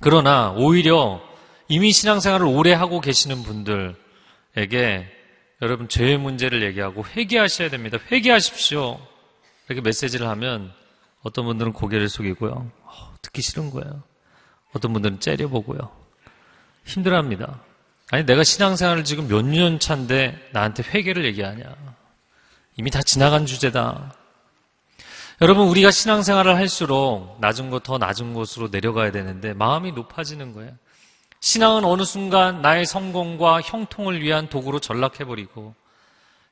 그러나 0.00 0.52
오히려 0.52 1.20
이미 1.66 1.90
신앙생활을 1.90 2.46
오래 2.46 2.72
하고 2.72 3.00
계시는 3.00 3.42
분들에게 3.42 5.08
여러분 5.60 5.88
죄의 5.88 6.18
문제를 6.18 6.62
얘기하고 6.62 7.04
회개하셔야 7.04 7.68
됩니다. 7.68 7.98
회개하십시오. 8.12 9.00
이렇게 9.66 9.80
메시지를 9.80 10.28
하면 10.28 10.72
어떤 11.22 11.46
분들은 11.46 11.72
고개를 11.72 12.08
숙이고요. 12.08 12.70
어, 12.84 13.14
듣기 13.22 13.42
싫은 13.42 13.70
거예요. 13.70 14.04
어떤 14.72 14.92
분들은 14.92 15.18
째려보고요. 15.18 15.90
힘들어합니다. 16.84 17.60
아니 18.10 18.24
내가 18.24 18.44
신앙생활을 18.44 19.04
지금 19.04 19.28
몇 19.28 19.42
년 19.42 19.78
차인데 19.78 20.50
나한테 20.52 20.82
회개를 20.82 21.24
얘기하냐. 21.26 21.64
이미 22.76 22.90
다 22.90 23.02
지나간 23.02 23.46
주제다. 23.46 24.14
여러분 25.40 25.66
우리가 25.68 25.90
신앙생활을 25.90 26.56
할수록 26.56 27.38
낮은 27.40 27.70
곳 27.70 27.82
더 27.82 27.98
낮은 27.98 28.34
곳으로 28.34 28.68
내려가야 28.68 29.10
되는데 29.12 29.54
마음이 29.54 29.92
높아지는 29.92 30.52
거예요. 30.52 30.72
신앙은 31.40 31.84
어느 31.84 32.04
순간 32.04 32.62
나의 32.62 32.86
성공과 32.86 33.60
형통을 33.62 34.22
위한 34.22 34.48
도구로 34.48 34.78
전락해버리고 34.78 35.74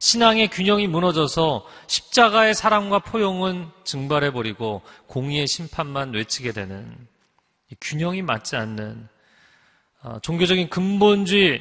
신앙의 0.01 0.49
균형이 0.49 0.89
무너져서 0.89 1.65
십자가의 1.87 2.55
사랑과 2.55 2.99
포용은 2.99 3.69
증발해버리고 3.85 4.83
공의의 5.07 5.47
심판만 5.47 6.13
외치게 6.15 6.53
되는 6.53 6.97
균형이 7.81 8.23
맞지 8.23 8.57
않는 8.57 9.09
어, 9.09 9.19
종교적인 10.23 10.71
근본주의 10.71 11.61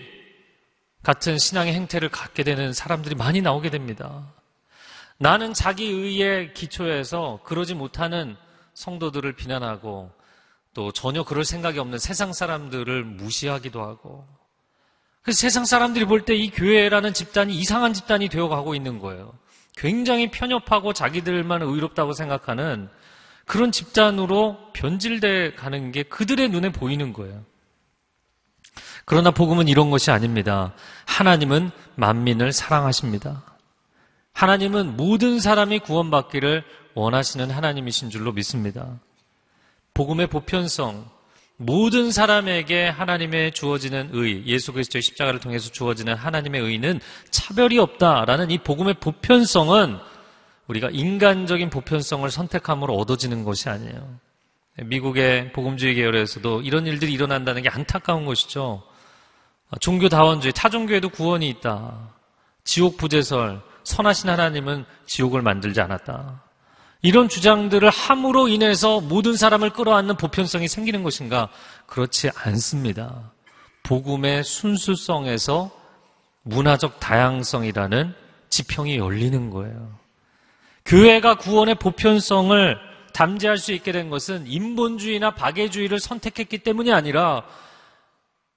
같은 1.04 1.38
신앙의 1.38 1.74
행태를 1.74 2.10
갖게 2.10 2.44
되는 2.44 2.74
사람들이 2.74 3.16
많이 3.16 3.42
나오게 3.42 3.70
됩니다. 3.70 4.34
나는 5.18 5.54
자기 5.54 5.86
의에 5.88 6.54
기초해서 6.54 7.40
그러지 7.44 7.74
못하는 7.76 8.36
성도들을 8.74 9.34
비난하고 9.34 10.12
또 10.74 10.92
전혀 10.92 11.24
그럴 11.24 11.44
생각이 11.44 11.80
없는 11.80 12.00
세상 12.00 12.32
사람들을 12.32 13.04
무시하기도 13.04 13.82
하고 13.82 14.26
그래서 15.22 15.40
세상 15.40 15.66
사람들이 15.66 16.06
볼 16.06 16.24
때 16.26 16.36
이 16.36 16.50
교회라는 16.50 17.14
집단이 17.14 17.54
이상한 17.56 17.94
집단이 17.94 18.30
되어가고 18.30 18.76
있는 18.76 19.00
거예요. 19.00 19.34
굉장히 19.76 20.32
편협하고 20.32 20.94
자기들만 20.94 21.62
의롭다고 21.62 22.14
생각하는 22.14 22.90
그런 23.46 23.72
집단으로 23.72 24.72
변질돼 24.74 25.54
가는 25.54 25.92
게 25.92 26.04
그들의 26.04 26.50
눈에 26.50 26.72
보이는 26.72 27.12
거예요. 27.14 27.44
그러나 29.10 29.32
복음은 29.32 29.68
이런 29.68 29.90
것이 29.90 30.12
아닙니다. 30.12 30.72
하나님은 31.08 31.72
만민을 31.96 32.54
사랑하십니다. 32.54 33.42
하나님은 34.34 34.98
모든 34.98 35.40
사람이 35.40 35.80
구원받기를 35.80 36.64
원하시는 36.94 37.50
하나님이신 37.50 38.12
줄로 38.12 38.32
믿습니다. 38.34 39.00
복음의 39.96 40.28
보편성, 40.28 41.10
모든 41.58 42.12
사람에게 42.12 42.88
하나님의 42.88 43.54
주어지는 43.54 44.12
의, 44.14 44.46
예수 44.46 44.74
그리스도의 44.74 45.02
십자가를 45.02 45.40
통해서 45.40 45.72
주어지는 45.72 46.14
하나님의 46.14 46.62
의는 46.62 47.00
차별이 47.32 47.80
없다라는 47.80 48.52
이 48.52 48.60
복음의 48.60 48.94
보편성은 49.00 49.98
우리가 50.68 50.90
인간적인 50.92 51.72
보편성을 51.72 52.30
선택함으로 52.30 52.96
얻어지는 52.96 53.44
것이 53.44 53.70
아니에요. 53.70 54.20
미국의 54.84 55.52
복음주의 55.52 55.96
계열에서도 55.96 56.62
이런 56.62 56.86
일들이 56.86 57.12
일어난다는 57.12 57.64
게 57.64 57.70
안타까운 57.70 58.26
것이죠. 58.26 58.84
종교다원주의, 59.80 60.54
타종교에도 60.54 61.10
구원이 61.10 61.48
있다. 61.50 62.10
지옥 62.64 62.98
부재설, 62.98 63.62
선하신 63.84 64.30
하나님은 64.30 64.86
지옥을 65.06 65.42
만들지 65.42 65.82
않았다. 65.82 66.42
이런 67.02 67.30
주장들을 67.30 67.90
함으로 67.90 68.48
인해서 68.48 69.00
모든 69.00 69.36
사람을 69.36 69.72
끌어안는 69.72 70.18
보편성이 70.18 70.68
생기는 70.68 71.02
것인가? 71.04 71.50
그렇지 71.86 72.30
않습니다. 72.36 73.32
복음의 73.84 74.44
순수성에서 74.44 75.72
문화적 76.44 77.00
다양성이라는 77.00 78.14
지평이 78.50 78.98
열리는 78.98 79.50
거예요. 79.50 79.98
교회가 80.86 81.36
구원의 81.36 81.76
보편성을 81.76 82.78
담재할 83.14 83.58
수 83.58 83.72
있게 83.74 83.92
된 83.92 84.10
것은 84.10 84.48
인본주의나 84.48 85.36
박애주의를 85.36 86.00
선택했기 86.00 86.60
때문이 86.60 86.92
아니라 86.92 87.44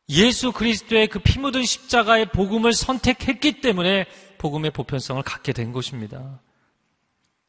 예수 0.08 0.52
그리스도의 0.52 1.08
그 1.08 1.20
피 1.20 1.38
묻은 1.38 1.64
십자가의 1.64 2.26
복음을 2.26 2.72
선택했기 2.72 3.60
때문에 3.60 4.06
복음의 4.38 4.72
보편성을 4.72 5.22
갖게 5.22 5.52
된 5.52 5.72
것입니다. 5.72 6.40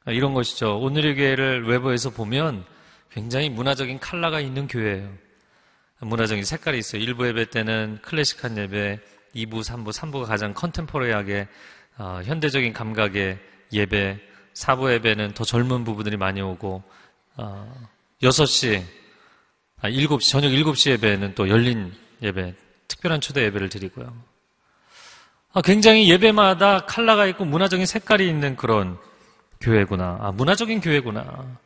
이런 0.07 0.33
것이죠. 0.33 0.79
오늘의 0.79 1.15
교회를 1.15 1.67
외부에서 1.67 2.09
보면 2.09 2.65
굉장히 3.11 3.49
문화적인 3.49 3.99
칼라가 3.99 4.39
있는 4.39 4.67
교회예요. 4.67 5.09
문화적인 6.01 6.43
색깔이 6.43 6.77
있어요. 6.77 7.01
1부 7.01 7.27
예배 7.27 7.49
때는 7.49 7.99
클래식한 8.01 8.57
예배, 8.57 8.99
2부, 9.35 9.63
3부, 9.63 9.93
3부가 9.93 10.25
가장 10.25 10.53
컨템포러리하게 10.53 11.47
어, 11.97 12.21
현대적인 12.23 12.73
감각의 12.73 13.39
예배, 13.71 14.19
4부 14.53 14.91
예배는 14.93 15.33
더 15.33 15.43
젊은 15.43 15.83
부부들이 15.83 16.17
많이 16.17 16.41
오고 16.41 16.83
어, 17.37 17.87
6시, 18.21 18.83
아, 19.81 19.89
7시, 19.89 20.29
저녁 20.29 20.49
7시 20.49 20.91
예배는 20.91 21.35
또 21.35 21.47
열린 21.49 21.93
예배, 22.23 22.55
특별한 22.87 23.21
초대 23.21 23.43
예배를 23.43 23.69
드리고요. 23.69 24.13
아, 25.53 25.61
굉장히 25.61 26.09
예배마다 26.09 26.85
칼라가 26.85 27.27
있고 27.27 27.45
문화적인 27.45 27.85
색깔이 27.85 28.27
있는 28.27 28.55
그런 28.55 28.97
교회구나. 29.61 30.17
아, 30.21 30.31
문화적인 30.31 30.81
교회구나. 30.81 31.57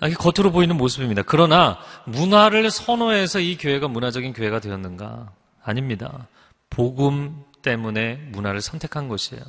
아, 0.00 0.06
이게 0.06 0.14
겉으로 0.16 0.50
보이는 0.50 0.76
모습입니다. 0.76 1.22
그러나 1.26 1.78
문화를 2.06 2.70
선호해서 2.70 3.40
이 3.40 3.58
교회가 3.58 3.88
문화적인 3.88 4.32
교회가 4.32 4.60
되었는가? 4.60 5.30
아닙니다. 5.62 6.26
복음 6.70 7.44
때문에 7.62 8.14
문화를 8.32 8.60
선택한 8.60 9.08
것이에요. 9.08 9.42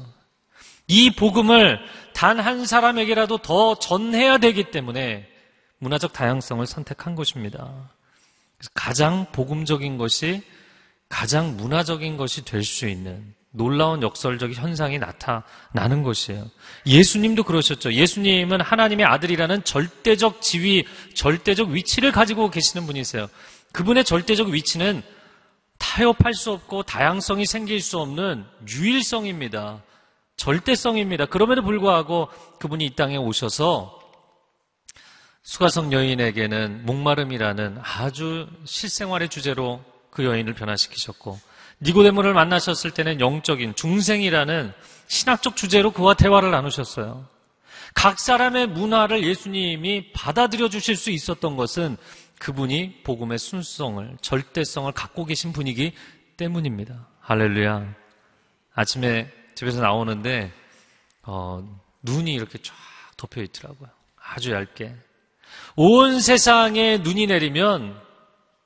이 0.88 1.16
복음을 1.16 1.80
단 2.14 2.40
한 2.40 2.66
사람에게라도 2.66 3.38
더 3.38 3.76
전해야 3.76 4.38
되기 4.38 4.66
때문에 4.72 5.28
문화적 5.80 6.14
다양성을 6.14 6.66
선택한 6.66 7.16
것입니다. 7.16 7.90
가장 8.74 9.32
복음적인 9.32 9.98
것이 9.98 10.42
가장 11.10 11.58
문화적인 11.58 12.18
것이 12.18 12.44
될 12.46 12.64
수 12.64 12.88
있는 12.88 13.34
놀라운 13.56 14.02
역설적 14.02 14.52
현상이 14.54 14.98
나타나는 14.98 16.02
것이에요. 16.02 16.50
예수님도 16.88 17.44
그러셨죠. 17.44 17.94
예수님은 17.94 18.62
하나님의 18.62 19.06
아들이라는 19.06 19.64
절대적 19.64 20.42
지위, 20.42 20.86
절대적 21.14 21.70
위치를 21.70 22.12
가지고 22.12 22.50
계시는 22.50 22.88
분이세요. 22.88 23.30
그분의 23.72 24.06
절대적 24.06 24.50
위치는 24.50 25.04
타협할 25.78 26.34
수 26.34 26.52
없고 26.52 26.84
다양성이 26.84 27.46
생길 27.46 27.80
수 27.80 28.00
없는 28.00 28.46
유일성입니다. 28.68 29.84
절대성입니다. 30.36 31.28
그럼에도 31.28 31.62
불구하고 31.62 32.30
그분이 32.60 32.86
이 32.86 32.96
땅에 32.96 33.18
오셔서 33.18 34.00
수가성 35.44 35.92
여인에게는 35.92 36.86
목마름이라는 36.86 37.78
아주 37.82 38.48
실생활의 38.64 39.30
주제로 39.30 39.84
그 40.10 40.24
여인을 40.24 40.54
변화시키셨고 40.54 41.40
니고데모를 41.82 42.34
만나셨을 42.34 42.92
때는 42.92 43.20
영적인 43.20 43.76
중생이라는 43.76 44.74
신학적 45.08 45.58
주제로 45.58 45.92
그와 45.92 46.14
대화를 46.14 46.50
나누셨어요. 46.52 47.28
각 47.94 48.20
사람의 48.20 48.68
문화를 48.68 49.24
예수님이 49.24 50.14
받아들여 50.14 50.70
주실 50.70 50.96
수 50.96 51.12
있었던 51.12 51.58
것은 51.58 51.98
그분이 52.40 53.04
복음의 53.04 53.38
순수성을, 53.38 54.18
절대성을 54.22 54.92
갖고 54.94 55.26
계신 55.26 55.54
분이기 55.54 55.94
때문입니다. 56.38 57.08
할렐루야. 57.20 57.94
아침에 58.74 59.32
집에서 59.56 59.82
나오는데, 59.82 60.52
어, 61.22 61.64
눈이 62.02 62.34
이렇게 62.34 62.58
쫙 62.62 62.74
덮여 63.18 63.44
있더라고요. 63.44 63.90
아주 64.18 64.52
얇게. 64.52 64.96
온 65.76 66.20
세상에 66.20 66.98
눈이 66.98 67.28
내리면 67.28 68.00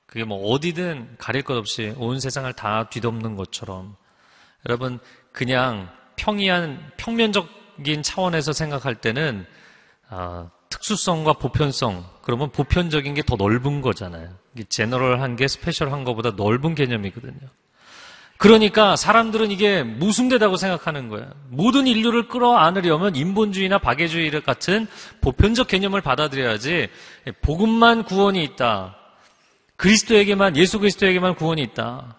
그게 0.06 0.24
뭐 0.24 0.52
어디든 0.52 1.16
가릴 1.18 1.44
것 1.44 1.58
없이 1.58 1.94
온 1.98 2.20
세상을 2.20 2.52
다 2.54 2.90
뒤덮는 2.90 3.36
것처럼 3.36 3.96
여러분 4.66 5.00
그냥 5.32 5.90
평이한 6.16 6.92
평면적인 6.98 8.04
차원에서 8.04 8.54
생각할 8.54 8.96
때는 8.96 9.46
아, 10.10 10.50
특수성과 10.70 11.34
보편성 11.34 12.06
그러면 12.22 12.52
보편적인 12.52 13.14
게 13.14 13.22
더 13.22 13.36
넓은 13.36 13.82
거잖아요. 13.82 14.30
제너럴한 14.70 15.36
게 15.36 15.48
스페셜한 15.48 16.04
것보다 16.04 16.32
넓은 16.32 16.76
개념이거든요. 16.76 17.48
그러니까 18.38 18.96
사람들은 18.96 19.50
이게 19.50 19.82
무슨데다고 19.84 20.58
생각하는 20.58 21.10
거예요. 21.10 21.28
모든 21.50 21.88
인류를 21.88 22.28
끌어안으려면 22.28 23.16
인본주의나 23.16 23.80
박애주의 23.80 24.30
같은 24.42 24.88
보편적 25.22 25.68
개념을 25.68 26.02
받아들여야지 26.02 26.90
복음만 27.42 28.04
구원이 28.04 28.44
있다. 28.44 28.96
그리스도에게만 29.76 30.56
예수 30.56 30.80
그리스도에게만 30.80 31.36
구원이 31.36 31.62
있다. 31.64 32.16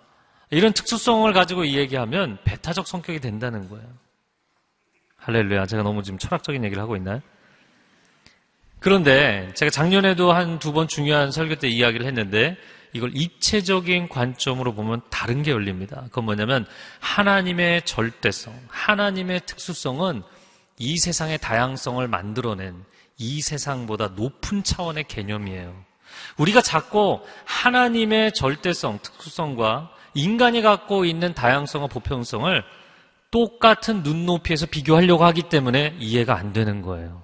이런 0.50 0.72
특수성을 0.72 1.30
가지고 1.32 1.64
이야기하면 1.64 2.38
배타적 2.44 2.86
성격이 2.88 3.20
된다는 3.20 3.68
거예요. 3.68 3.86
할렐루야. 5.18 5.66
제가 5.66 5.82
너무 5.82 6.02
지금 6.02 6.18
철학적인 6.18 6.64
얘기를 6.64 6.82
하고 6.82 6.96
있나요? 6.96 7.20
그런데 8.80 9.50
제가 9.54 9.70
작년에도 9.70 10.32
한 10.32 10.58
두 10.58 10.72
번 10.72 10.88
중요한 10.88 11.30
설교 11.30 11.56
때 11.56 11.68
이야기를 11.68 12.06
했는데 12.06 12.56
이걸 12.92 13.12
입체적인 13.14 14.08
관점으로 14.08 14.74
보면 14.74 15.02
다른 15.10 15.42
게 15.42 15.50
열립니다. 15.50 16.02
그건 16.06 16.24
뭐냐면 16.24 16.66
하나님의 17.00 17.82
절대성, 17.84 18.54
하나님의 18.68 19.42
특수성은 19.46 20.22
이 20.78 20.98
세상의 20.98 21.38
다양성을 21.38 22.06
만들어낸 22.06 22.84
이 23.16 23.42
세상보다 23.42 24.08
높은 24.08 24.62
차원의 24.62 25.04
개념이에요. 25.04 25.74
우리가 26.38 26.62
자꾸 26.62 27.20
하나님의 27.44 28.32
절대성, 28.32 29.00
특수성과 29.02 29.90
인간이 30.14 30.62
갖고 30.62 31.04
있는 31.04 31.34
다양성과 31.34 31.88
보편성을 31.88 32.64
똑같은 33.30 34.02
눈높이에서 34.02 34.66
비교하려고 34.66 35.24
하기 35.24 35.48
때문에 35.48 35.96
이해가 35.98 36.36
안 36.36 36.52
되는 36.52 36.80
거예요. 36.80 37.22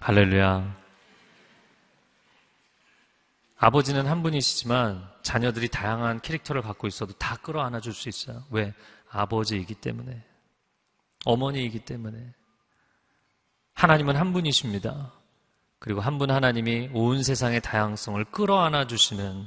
할렐루야. 0.00 0.76
아버지는 3.58 4.06
한 4.06 4.22
분이시지만 4.22 5.08
자녀들이 5.22 5.68
다양한 5.68 6.20
캐릭터를 6.20 6.62
갖고 6.62 6.86
있어도 6.86 7.12
다 7.14 7.36
끌어안아 7.36 7.80
줄 7.80 7.92
수 7.92 8.08
있어요. 8.08 8.44
왜? 8.50 8.72
아버지이기 9.10 9.74
때문에. 9.74 10.22
어머니이기 11.24 11.80
때문에. 11.80 12.34
하나님은 13.74 14.16
한 14.16 14.32
분이십니다. 14.32 15.12
그리고 15.80 16.00
한 16.00 16.18
분 16.18 16.30
하나님이 16.30 16.90
온 16.92 17.22
세상의 17.22 17.60
다양성을 17.60 18.24
끌어안아 18.26 18.86
주시는 18.86 19.46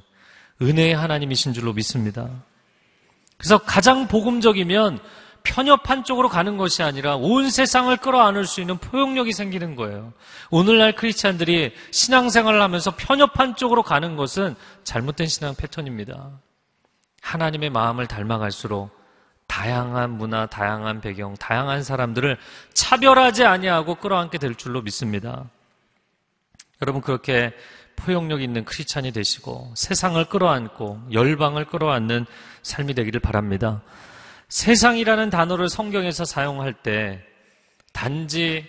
은혜의 0.62 0.96
하나님이신 0.96 1.54
줄로 1.54 1.74
믿습니다. 1.74 2.44
그래서 3.38 3.58
가장 3.58 4.08
복음적이면 4.08 5.00
편협한 5.44 6.04
쪽으로 6.04 6.30
가는 6.30 6.58
것이 6.58 6.84
아니라 6.84 7.16
온 7.16 7.50
세상을 7.50 7.96
끌어안을 7.98 8.46
수 8.46 8.62
있는 8.62 8.78
포용력이 8.78 9.34
생기는 9.34 9.76
거예요. 9.76 10.14
오늘날 10.50 10.94
크리스찬들이 10.94 11.74
신앙생활을 11.92 12.62
하면서 12.62 12.92
편협한 12.96 13.56
쪽으로 13.56 13.84
가는 13.84 14.16
것은 14.16 14.56
잘못된 14.84 15.28
신앙 15.28 15.56
패턴입니다. 15.56 16.30
하나님의 17.22 17.70
마음을 17.70 18.08
닮아갈수록 18.08 18.90
다양한 19.48 20.12
문화, 20.12 20.46
다양한 20.46 21.02
배경, 21.02 21.36
다양한 21.36 21.84
사람들을 21.84 22.38
차별하지 22.74 23.44
아니하고 23.44 23.96
끌어안게 23.96 24.38
될 24.38 24.56
줄로 24.56 24.82
믿습니다. 24.82 25.50
여러분 26.82 27.02
그렇게 27.02 27.54
포용력 27.96 28.42
있는 28.42 28.66
크리스찬이 28.66 29.12
되시고 29.12 29.74
세상을 29.76 30.24
끌어안고 30.26 31.02
열방을 31.12 31.66
끌어안는 31.66 32.26
삶이 32.64 32.94
되기를 32.94 33.20
바랍니다. 33.20 33.82
세상이라는 34.52 35.30
단어를 35.30 35.70
성경에서 35.70 36.26
사용할 36.26 36.74
때 36.74 37.24
단지 37.94 38.66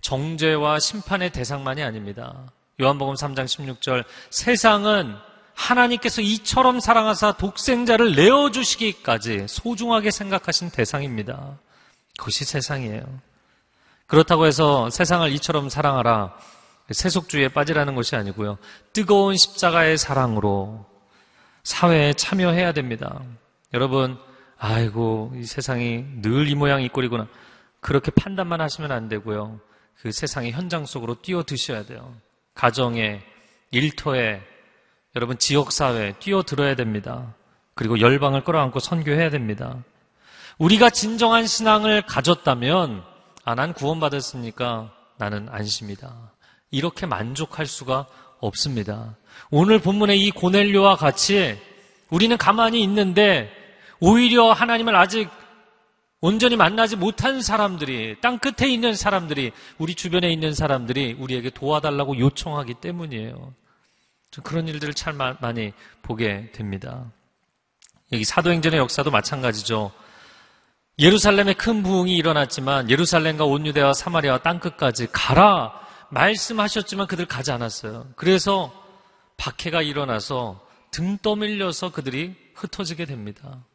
정죄와 0.00 0.78
심판의 0.78 1.30
대상만이 1.30 1.82
아닙니다. 1.82 2.52
요한복음 2.80 3.14
3장 3.16 3.44
16절 3.44 4.04
세상은 4.30 5.16
하나님께서 5.52 6.22
이처럼 6.22 6.78
사랑하사 6.78 7.32
독생자를 7.32 8.14
내어 8.14 8.52
주시기까지 8.52 9.46
소중하게 9.48 10.12
생각하신 10.12 10.70
대상입니다. 10.70 11.58
그것이 12.16 12.44
세상이에요. 12.44 13.02
그렇다고 14.06 14.46
해서 14.46 14.90
세상을 14.90 15.28
이처럼 15.32 15.68
사랑하라. 15.68 16.36
세속주의에 16.92 17.48
빠지라는 17.48 17.96
것이 17.96 18.14
아니고요. 18.14 18.58
뜨거운 18.92 19.36
십자가의 19.36 19.98
사랑으로 19.98 20.86
사회에 21.64 22.12
참여해야 22.12 22.70
됩니다. 22.70 23.22
여러분, 23.74 24.24
아이고, 24.58 25.32
이 25.36 25.44
세상이 25.44 26.04
늘 26.22 26.48
이 26.48 26.54
모양 26.54 26.82
이 26.82 26.88
꼴이구나. 26.88 27.28
그렇게 27.80 28.10
판단만 28.10 28.60
하시면 28.60 28.90
안 28.90 29.08
되고요. 29.08 29.60
그 30.00 30.12
세상의 30.12 30.52
현장 30.52 30.86
속으로 30.86 31.20
뛰어드셔야 31.20 31.84
돼요. 31.84 32.14
가정에, 32.54 33.22
일터에, 33.70 34.40
여러분 35.14 35.38
지역사회에 35.38 36.14
뛰어들어야 36.20 36.74
됩니다. 36.74 37.34
그리고 37.74 38.00
열방을 38.00 38.44
끌어안고 38.44 38.80
선교해야 38.80 39.30
됩니다. 39.30 39.82
우리가 40.58 40.90
진정한 40.90 41.46
신앙을 41.46 42.02
가졌다면, 42.02 43.02
아, 43.44 43.54
난 43.54 43.72
구원받았으니까 43.74 44.92
나는 45.18 45.48
안심이다. 45.50 46.32
이렇게 46.70 47.06
만족할 47.06 47.66
수가 47.66 48.06
없습니다. 48.40 49.16
오늘 49.50 49.78
본문의 49.78 50.20
이 50.20 50.30
고넬료와 50.30 50.96
같이 50.96 51.58
우리는 52.10 52.36
가만히 52.36 52.82
있는데 52.82 53.50
오히려 54.00 54.52
하나님을 54.52 54.94
아직 54.96 55.28
온전히 56.20 56.56
만나지 56.56 56.96
못한 56.96 57.42
사람들이, 57.42 58.16
땅 58.20 58.38
끝에 58.38 58.70
있는 58.70 58.94
사람들이, 58.94 59.52
우리 59.78 59.94
주변에 59.94 60.30
있는 60.32 60.54
사람들이 60.54 61.14
우리에게 61.18 61.50
도와달라고 61.50 62.18
요청하기 62.18 62.74
때문이에요. 62.74 63.54
그런 64.42 64.68
일들을 64.68 64.94
참 64.94 65.16
많이 65.16 65.72
보게 66.02 66.50
됩니다. 66.52 67.10
여기 68.12 68.24
사도행전의 68.24 68.78
역사도 68.78 69.10
마찬가지죠. 69.10 69.92
예루살렘에 70.98 71.52
큰 71.52 71.82
부흥이 71.82 72.16
일어났지만 72.16 72.88
예루살렘과 72.90 73.44
온 73.44 73.66
유대와 73.66 73.92
사마리아와 73.92 74.38
땅끝까지 74.38 75.08
가라 75.12 75.78
말씀하셨지만 76.10 77.06
그들 77.06 77.26
가지 77.26 77.52
않았어요. 77.52 78.08
그래서 78.16 78.72
박해가 79.36 79.82
일어나서 79.82 80.64
등 80.90 81.18
떠밀려서 81.18 81.92
그들이 81.92 82.34
흩어지게 82.54 83.04
됩니다. 83.04 83.65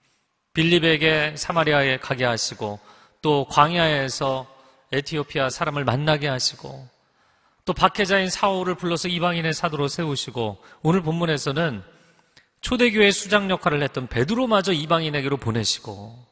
빌립에게 0.53 1.35
사마리아에 1.37 1.97
가게 1.97 2.25
하시고 2.25 2.79
또 3.21 3.45
광야에서 3.49 4.47
에티오피아 4.91 5.49
사람을 5.49 5.85
만나게 5.85 6.27
하시고 6.27 6.87
또 7.63 7.73
박해자인 7.73 8.29
사울을 8.29 8.75
불러서 8.75 9.07
이방인의 9.07 9.53
사도로 9.53 9.87
세우시고 9.87 10.57
오늘 10.81 11.01
본문에서는 11.01 11.83
초대교회 12.61 13.11
수장 13.11 13.49
역할을 13.49 13.81
했던 13.83 14.07
베드로마저 14.07 14.73
이방인에게로 14.73 15.37
보내시고 15.37 16.31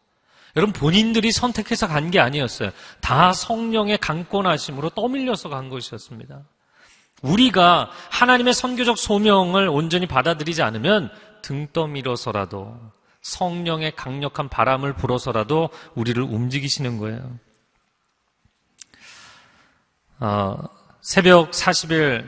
여러분 0.55 0.73
본인들이 0.73 1.31
선택해서 1.31 1.87
간 1.87 2.09
게 2.11 2.19
아니었어요. 2.19 2.71
다 3.01 3.31
성령의 3.33 3.99
강권하심으로 3.99 4.89
떠밀려서 4.91 5.49
간 5.49 5.69
것이었습니다. 5.69 6.41
우리가 7.21 7.91
하나님의 8.09 8.53
선교적 8.53 8.97
소명을 8.97 9.67
온전히 9.69 10.07
받아들이지 10.07 10.61
않으면 10.63 11.11
등 11.41 11.67
떠밀어서라도 11.71 12.77
성령의 13.29 13.95
강력한 13.95 14.49
바람을 14.49 14.93
불어서라도 14.93 15.69
우리를 15.95 16.21
움직이시는 16.21 16.97
거예요. 16.97 17.39
어, 20.19 20.57
새벽 21.01 21.51
40일 21.51 22.27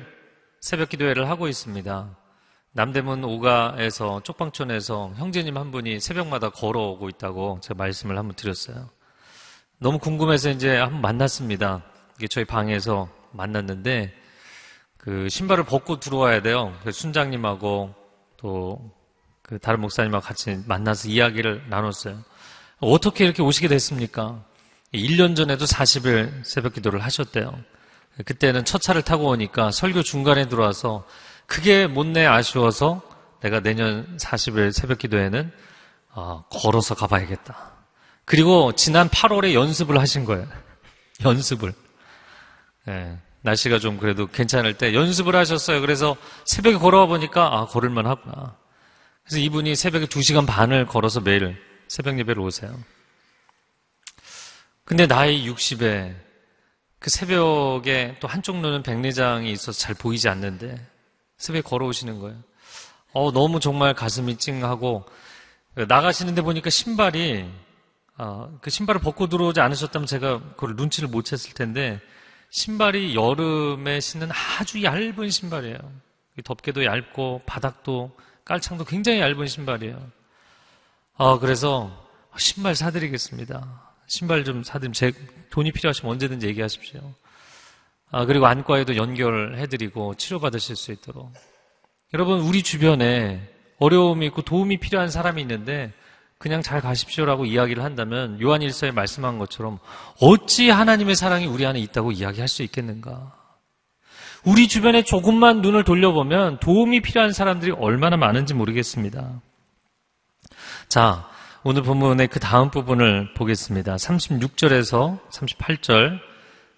새벽 0.62 0.90
기도회를 0.90 1.28
하고 1.30 1.48
있습니다. 1.48 2.16
남대문 2.74 3.24
오가에서 3.24 4.22
쪽방촌에서 4.24 5.14
형제님 5.18 5.58
한 5.58 5.72
분이 5.72 6.00
새벽마다 6.00 6.50
걸어오고 6.50 7.10
있다고 7.10 7.60
제가 7.62 7.78
말씀을 7.78 8.18
한번 8.18 8.36
드렸어요. 8.36 8.90
너무 9.80 9.98
궁금해서 9.98 10.52
이제 10.52 10.78
한번 10.78 11.02
만났습니다. 11.02 11.84
이게 12.18 12.28
저희 12.28 12.46
방에서 12.46 13.10
만났는데 13.32 14.14
그 14.98 15.28
신발을 15.28 15.66
벗고 15.66 16.00
들어와야 16.00 16.44
돼요. 16.44 16.74
순장님하고 16.90 17.94
또 18.38 19.01
그 19.52 19.60
다른 19.60 19.82
목사님하고 19.82 20.24
같이 20.24 20.64
만나서 20.66 21.10
이야기를 21.10 21.66
나눴어요. 21.68 22.24
어떻게 22.80 23.26
이렇게 23.26 23.42
오시게 23.44 23.68
됐습니까? 23.68 24.42
1년 24.94 25.36
전에도 25.36 25.66
40일 25.66 26.46
새벽 26.46 26.76
기도를 26.76 27.04
하셨대요. 27.04 27.54
그때는 28.24 28.64
첫 28.64 28.82
차를 28.82 29.02
타고 29.02 29.28
오니까 29.28 29.72
설교 29.72 30.04
중간에 30.04 30.48
들어와서 30.48 31.06
그게 31.48 31.86
못내 31.86 32.26
아쉬워서 32.26 33.02
내가 33.42 33.60
내년 33.60 34.16
40일 34.16 34.72
새벽 34.72 35.00
기도에는 35.00 35.52
어, 36.12 36.46
걸어서 36.50 36.96
가봐야겠다. 36.96 37.74
그리고 38.24 38.72
지난 38.72 39.10
8월에 39.10 39.54
연습을 39.54 40.00
하신 40.00 40.24
거예요. 40.24 40.48
연습을. 41.26 41.74
네, 42.86 43.20
날씨가 43.42 43.80
좀 43.80 43.98
그래도 43.98 44.28
괜찮을 44.28 44.76
때 44.78 44.94
연습을 44.94 45.36
하셨어요. 45.36 45.82
그래서 45.82 46.16
새벽에 46.46 46.78
걸어와 46.78 47.08
보니까 47.08 47.48
아 47.54 47.66
걸을만 47.66 48.06
하구나. 48.08 48.61
그래서 49.32 49.46
이분이 49.46 49.78
새벽에 49.78 50.08
2시간 50.08 50.46
반을 50.46 50.86
걸어서 50.88 51.22
매일 51.22 51.56
새벽 51.88 52.20
예배를 52.20 52.42
오세요. 52.42 52.78
근데 54.84 55.08
나이 55.08 55.50
60에 55.50 56.14
그 57.00 57.10
새벽에 57.10 58.18
또 58.20 58.28
한쪽 58.28 58.58
눈은 58.58 58.84
백내장이 58.84 59.50
있어서 59.54 59.80
잘 59.80 59.96
보이지 59.96 60.28
않는데 60.28 60.86
새벽에 61.38 61.62
걸어오시는 61.62 62.20
거예요. 62.20 62.44
어, 63.14 63.32
너무 63.32 63.62
정말 63.62 63.94
가슴이 63.94 64.36
찡하고 64.36 65.06
나가시는데 65.88 66.42
보니까 66.42 66.70
신발이 66.70 67.50
어, 68.18 68.58
그 68.62 68.70
신발을 68.70 69.00
벗고 69.00 69.28
들어오지 69.28 69.62
않으셨다면 69.62 70.08
제가 70.08 70.42
그걸 70.56 70.76
눈치를 70.76 71.08
못 71.08 71.24
챘을 71.24 71.56
텐데 71.56 72.02
신발이 72.50 73.16
여름에 73.16 74.02
신는 74.02 74.28
아주 74.30 74.84
얇은 74.84 75.30
신발이에요. 75.30 75.78
덮개도 76.44 76.84
얇고 76.84 77.44
바닥도 77.46 78.12
깔창도 78.46 78.86
굉장히 78.86 79.20
얇은 79.20 79.48
신발이에요. 79.48 80.02
아, 81.18 81.38
그래서 81.40 81.92
신발 82.38 82.76
사드리겠습니다. 82.76 83.92
신발 84.08 84.44
좀 84.44 84.64
사드리면 84.64 84.94
제 84.94 85.12
돈이 85.50 85.72
필요하시면 85.72 86.12
언제든지 86.12 86.48
얘기하십시오. 86.48 87.02
아, 88.12 88.26
그리고 88.26 88.46
안과에도 88.46 88.96
연결해드리고 88.96 90.16
치료받으실 90.16 90.76
수 90.76 90.92
있도록. 90.92 91.32
여러분, 92.14 92.40
우리 92.42 92.62
주변에 92.62 93.50
어려움이 93.80 94.26
있고 94.28 94.42
도움이 94.42 94.78
필요한 94.78 95.10
사람이 95.10 95.42
있는데 95.42 95.94
그냥 96.38 96.62
잘 96.62 96.82
가십시오라고 96.82 97.46
이야기를 97.46 97.84
한다면 97.84 98.42
요한 98.42 98.62
일서에 98.62 98.92
말씀한 98.92 99.38
것처럼 99.38 99.80
어찌 100.20 100.70
하나님의 100.70 101.16
사랑이 101.16 101.46
우리 101.46 101.66
안에 101.66 101.80
있다고 101.80 102.12
이야기할 102.12 102.48
수 102.48 102.64
있겠는가? 102.64 103.41
우리 104.44 104.68
주변에 104.68 105.04
조금만 105.04 105.62
눈을 105.62 105.84
돌려보면 105.84 106.60
도움이 106.60 107.02
필요한 107.02 107.32
사람들이 107.32 107.74
얼마나 107.74 108.18
많은지 108.18 108.54
모르겠습니다. 108.54 109.42
자, 110.90 111.28
오늘 111.64 111.84
본문의 111.84 112.28
그 112.28 112.40
다음 112.40 112.72
부분을 112.72 113.34
보겠습니다. 113.36 113.96
36절에서 113.96 115.20
38절 115.30 116.20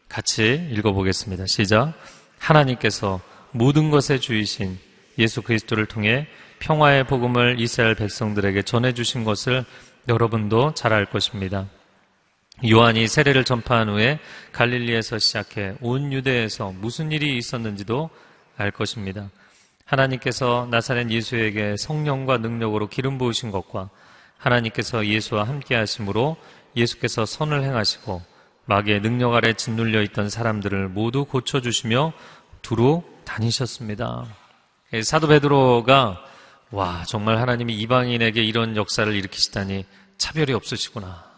같이 0.09 0.67
읽어보겠습니다. 0.71 1.45
시작. 1.47 1.93
하나님께서 2.37 3.21
모든 3.51 3.89
것에 3.89 4.19
주이신 4.19 4.77
예수 5.17 5.41
그리스도를 5.41 5.85
통해 5.85 6.27
평화의 6.59 7.05
복음을 7.05 7.59
이스라엘 7.59 7.95
백성들에게 7.95 8.63
전해주신 8.63 9.23
것을 9.23 9.63
여러분도 10.09 10.73
잘 10.73 10.91
알 10.91 11.05
것입니다. 11.05 11.67
요한이 12.65 13.09
세례를 13.09 13.43
전파한 13.43 13.89
후에 13.89 14.19
갈릴리에서 14.53 15.19
시작해 15.19 15.75
온 15.81 16.13
유대에서 16.13 16.71
무슨 16.71 17.11
일이 17.11 17.37
있었는지도 17.37 18.09
알 18.55 18.71
것입니다. 18.71 19.29
하나님께서 19.85 20.67
나사렛 20.71 21.09
예수에게 21.09 21.75
성령과 21.77 22.37
능력으로 22.37 22.87
기름 22.87 23.17
부으신 23.17 23.51
것과 23.51 23.89
하나님께서 24.37 25.05
예수와 25.05 25.43
함께 25.43 25.75
하심으로 25.75 26.37
예수께서 26.75 27.25
선을 27.25 27.63
행하시고 27.63 28.21
마귀의 28.65 29.01
능력 29.01 29.33
아래 29.33 29.53
짓눌려 29.53 30.01
있던 30.03 30.29
사람들을 30.29 30.87
모두 30.87 31.25
고쳐 31.25 31.59
주시며 31.59 32.13
두루 32.61 33.03
다니셨습니다. 33.25 34.25
예, 34.93 35.01
사도 35.01 35.27
베드로가 35.27 36.23
와 36.71 37.03
정말 37.07 37.39
하나님이 37.39 37.75
이방인에게 37.75 38.41
이런 38.41 38.77
역사를 38.77 39.13
일으키시다니 39.13 39.85
차별이 40.17 40.53
없으시구나. 40.53 41.32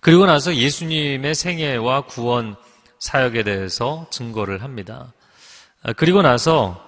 그리고 0.00 0.26
나서 0.26 0.54
예수님의 0.54 1.34
생애와 1.34 2.02
구원 2.02 2.56
사역에 2.98 3.42
대해서 3.42 4.06
증거를 4.10 4.62
합니다. 4.62 5.12
아, 5.82 5.92
그리고 5.92 6.22
나서 6.22 6.86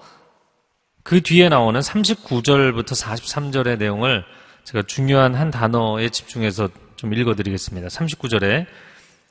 그 1.03 1.21
뒤에 1.21 1.49
나오는 1.49 1.79
39절부터 1.79 2.99
43절의 2.99 3.77
내용을 3.77 4.23
제가 4.63 4.83
중요한 4.87 5.35
한 5.35 5.51
단어에 5.51 6.09
집중해서 6.09 6.69
좀 6.95 7.13
읽어드리겠습니다. 7.13 7.87
39절에 7.87 8.65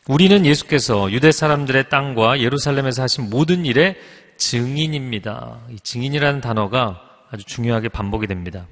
우리는 0.08 0.44
예수께서 0.44 1.10
유대 1.12 1.32
사람들의 1.32 1.88
땅과 1.88 2.40
예루살렘에서 2.40 3.02
하신 3.02 3.30
모든 3.30 3.64
일의 3.64 3.96
증인입니다. 4.36 5.60
이 5.70 5.76
증인이라는 5.80 6.40
단어가 6.40 7.00
아주 7.30 7.44
중요하게 7.44 7.88
반복이 7.88 8.26
됩니다. 8.26 8.66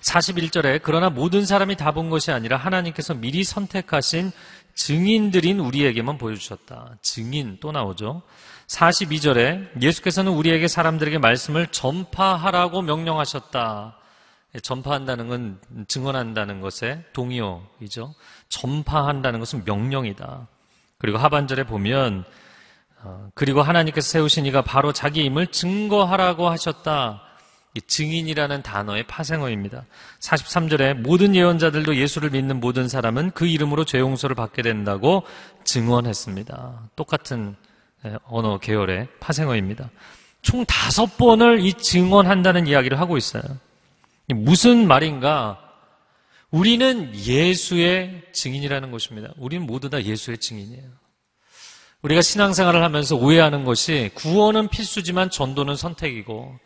41절에 0.00 0.80
그러나 0.82 1.10
모든 1.10 1.44
사람이 1.44 1.76
다 1.76 1.90
본 1.92 2.08
것이 2.08 2.30
아니라 2.30 2.56
하나님께서 2.56 3.14
미리 3.14 3.42
선택하신 3.44 4.32
증인들인 4.74 5.58
우리에게만 5.58 6.18
보여주셨다. 6.18 6.96
증인 7.02 7.58
또 7.60 7.72
나오죠. 7.72 8.22
42절에 8.68 9.82
예수께서는 9.82 10.32
우리에게 10.32 10.68
사람들에게 10.68 11.18
말씀을 11.18 11.66
전파하라고 11.66 12.82
명령하셨다. 12.82 13.96
전파한다는 14.62 15.28
건 15.28 15.60
증언한다는 15.88 16.60
것의 16.60 17.04
동의어이죠. 17.12 18.14
전파한다는 18.48 19.40
것은 19.40 19.64
명령이다. 19.64 20.46
그리고 20.98 21.18
하반절에 21.18 21.64
보면 21.64 22.24
어, 23.02 23.30
그리고 23.34 23.62
하나님께서 23.62 24.08
세우신 24.08 24.46
이가 24.46 24.62
바로 24.62 24.92
자기 24.92 25.24
임을 25.24 25.48
증거하라고 25.48 26.48
하셨다. 26.48 27.22
증인이라는 27.86 28.62
단어의 28.62 29.04
파생어입니다. 29.04 29.84
43절에 30.18 30.94
모든 30.94 31.36
예언자들도 31.36 31.96
예수를 31.96 32.30
믿는 32.30 32.58
모든 32.60 32.88
사람은 32.88 33.30
그 33.30 33.46
이름으로 33.46 33.84
죄 33.84 33.98
용서를 33.98 34.34
받게 34.34 34.62
된다고 34.62 35.22
증언했습니다. 35.64 36.90
똑같은 36.96 37.54
언어 38.24 38.58
계열의 38.58 39.08
파생어입니다. 39.20 39.90
총 40.42 40.64
다섯 40.64 41.16
번을 41.16 41.60
이 41.60 41.74
증언한다는 41.74 42.66
이야기를 42.66 42.98
하고 42.98 43.16
있어요. 43.16 43.42
무슨 44.28 44.88
말인가? 44.88 45.58
우리는 46.50 47.14
예수의 47.14 48.22
증인이라는 48.32 48.90
것입니다. 48.90 49.32
우리는 49.36 49.64
모두 49.66 49.90
다 49.90 50.02
예수의 50.02 50.38
증인이에요. 50.38 50.88
우리가 52.02 52.22
신앙생활을 52.22 52.82
하면서 52.82 53.14
오해하는 53.14 53.64
것이 53.64 54.10
구원은 54.14 54.68
필수지만 54.68 55.30
전도는 55.30 55.76
선택이고 55.76 56.58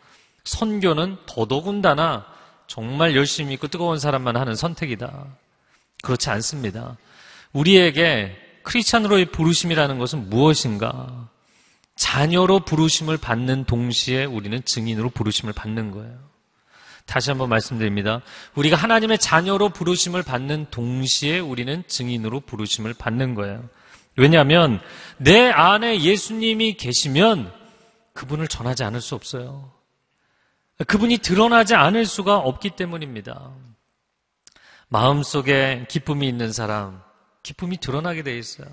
선교는 0.45 1.17
더더군다나 1.25 2.25
정말 2.67 3.15
열심히 3.15 3.53
있고 3.55 3.67
뜨거운 3.67 3.99
사람만 3.99 4.37
하는 4.37 4.55
선택이다. 4.55 5.25
그렇지 6.01 6.29
않습니다. 6.29 6.97
우리에게 7.51 8.35
크리스찬으로의 8.63 9.25
부르심이라는 9.25 9.99
것은 9.99 10.29
무엇인가? 10.29 11.29
자녀로 11.95 12.61
부르심을 12.61 13.17
받는 13.17 13.65
동시에 13.65 14.25
우리는 14.25 14.63
증인으로 14.63 15.09
부르심을 15.11 15.53
받는 15.53 15.91
거예요. 15.91 16.17
다시 17.05 17.29
한번 17.29 17.49
말씀드립니다. 17.49 18.21
우리가 18.55 18.75
하나님의 18.75 19.19
자녀로 19.19 19.69
부르심을 19.69 20.23
받는 20.23 20.67
동시에 20.71 21.39
우리는 21.39 21.83
증인으로 21.87 22.41
부르심을 22.41 22.95
받는 22.95 23.35
거예요. 23.35 23.69
왜냐하면 24.17 24.81
내 25.17 25.49
안에 25.49 26.01
예수님이 26.01 26.75
계시면 26.75 27.51
그분을 28.13 28.47
전하지 28.47 28.83
않을 28.83 29.01
수 29.01 29.13
없어요. 29.13 29.74
그분이 30.83 31.19
드러나지 31.19 31.73
않을 31.75 32.05
수가 32.05 32.37
없기 32.37 32.71
때문입니다. 32.71 33.53
마음속에 34.89 35.85
기쁨이 35.89 36.27
있는 36.27 36.51
사람, 36.51 37.01
기쁨이 37.43 37.77
드러나게 37.77 38.23
돼 38.23 38.37
있어요. 38.37 38.67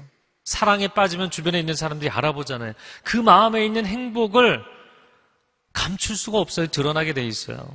사랑에 0.44 0.88
빠지면 0.88 1.30
주변에 1.30 1.60
있는 1.60 1.74
사람들이 1.74 2.10
알아보잖아요. 2.10 2.72
그 3.04 3.16
마음에 3.16 3.64
있는 3.64 3.86
행복을 3.86 4.64
감출 5.72 6.16
수가 6.16 6.38
없어요. 6.38 6.66
드러나게 6.66 7.12
돼 7.12 7.24
있어요. 7.24 7.66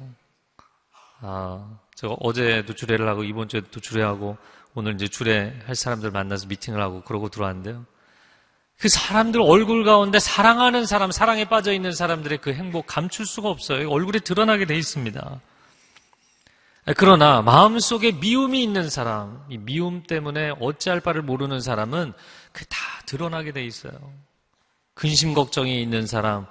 아, 1.22 1.80
제가 1.96 2.16
어제도 2.20 2.76
주례를 2.76 3.08
하고 3.08 3.24
이번 3.24 3.48
주에도 3.48 3.80
주례하고 3.80 4.38
오늘 4.76 4.96
이제 4.96 5.08
주례 5.08 5.58
할 5.66 5.76
사람들 5.76 6.12
만나서 6.12 6.48
미팅을 6.48 6.80
하고 6.82 7.02
그러고 7.02 7.30
들어왔는데요. 7.30 7.86
그 8.80 8.90
사람들 8.90 9.42
얼굴 9.42 9.84
가운데 9.84 10.20
사랑하는 10.20 10.86
사람, 10.86 11.12
사랑에 11.12 11.46
빠져 11.46 11.74
있는 11.74 11.92
사람들의 11.92 12.40
그 12.40 12.54
행복 12.54 12.86
감출 12.86 13.26
수가 13.26 13.50
없어요. 13.50 13.90
얼굴에 13.90 14.20
드러나게 14.20 14.66
돼 14.66 14.78
있습니다. 14.78 15.42
그러나 16.96 17.42
마음속에 17.42 18.12
미움이 18.14 18.62
있는 18.64 18.90
사람, 18.90 19.44
이 19.50 19.58
미움 19.58 20.04
때문에 20.04 20.54
어찌할 20.60 21.02
바를 21.02 21.22
모르는 21.22 21.60
사람은 21.60 22.14
그 22.54 22.66
다 22.66 22.78
드러나게 23.08 23.52
돼 23.52 23.66
있어요. 23.66 23.92
근심 24.94 25.34
걱정이 25.34 25.82
있는 25.82 26.06
사람, 26.06 26.46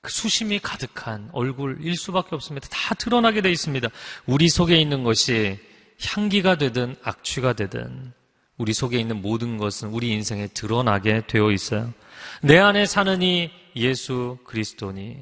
그 0.00 0.10
수심이 0.10 0.58
가득한 0.58 1.28
얼굴일 1.32 1.96
수밖에 1.96 2.34
없습니다. 2.34 2.66
다 2.70 2.94
드러나게 2.94 3.40
돼 3.42 3.50
있습니다. 3.50 3.88
우리 4.26 4.48
속에 4.48 4.76
있는 4.76 5.04
것이 5.04 5.58
향기가 6.02 6.56
되든 6.56 6.96
악취가 7.02 7.52
되든 7.52 8.12
우리 8.60 8.74
속에 8.74 8.98
있는 8.98 9.22
모든 9.22 9.56
것은 9.56 9.88
우리 9.88 10.10
인생에 10.10 10.48
드러나게 10.48 11.22
되어 11.26 11.50
있어요. 11.50 11.94
내 12.42 12.58
안에 12.58 12.84
사느니 12.84 13.50
예수 13.74 14.36
그리스도니 14.44 15.16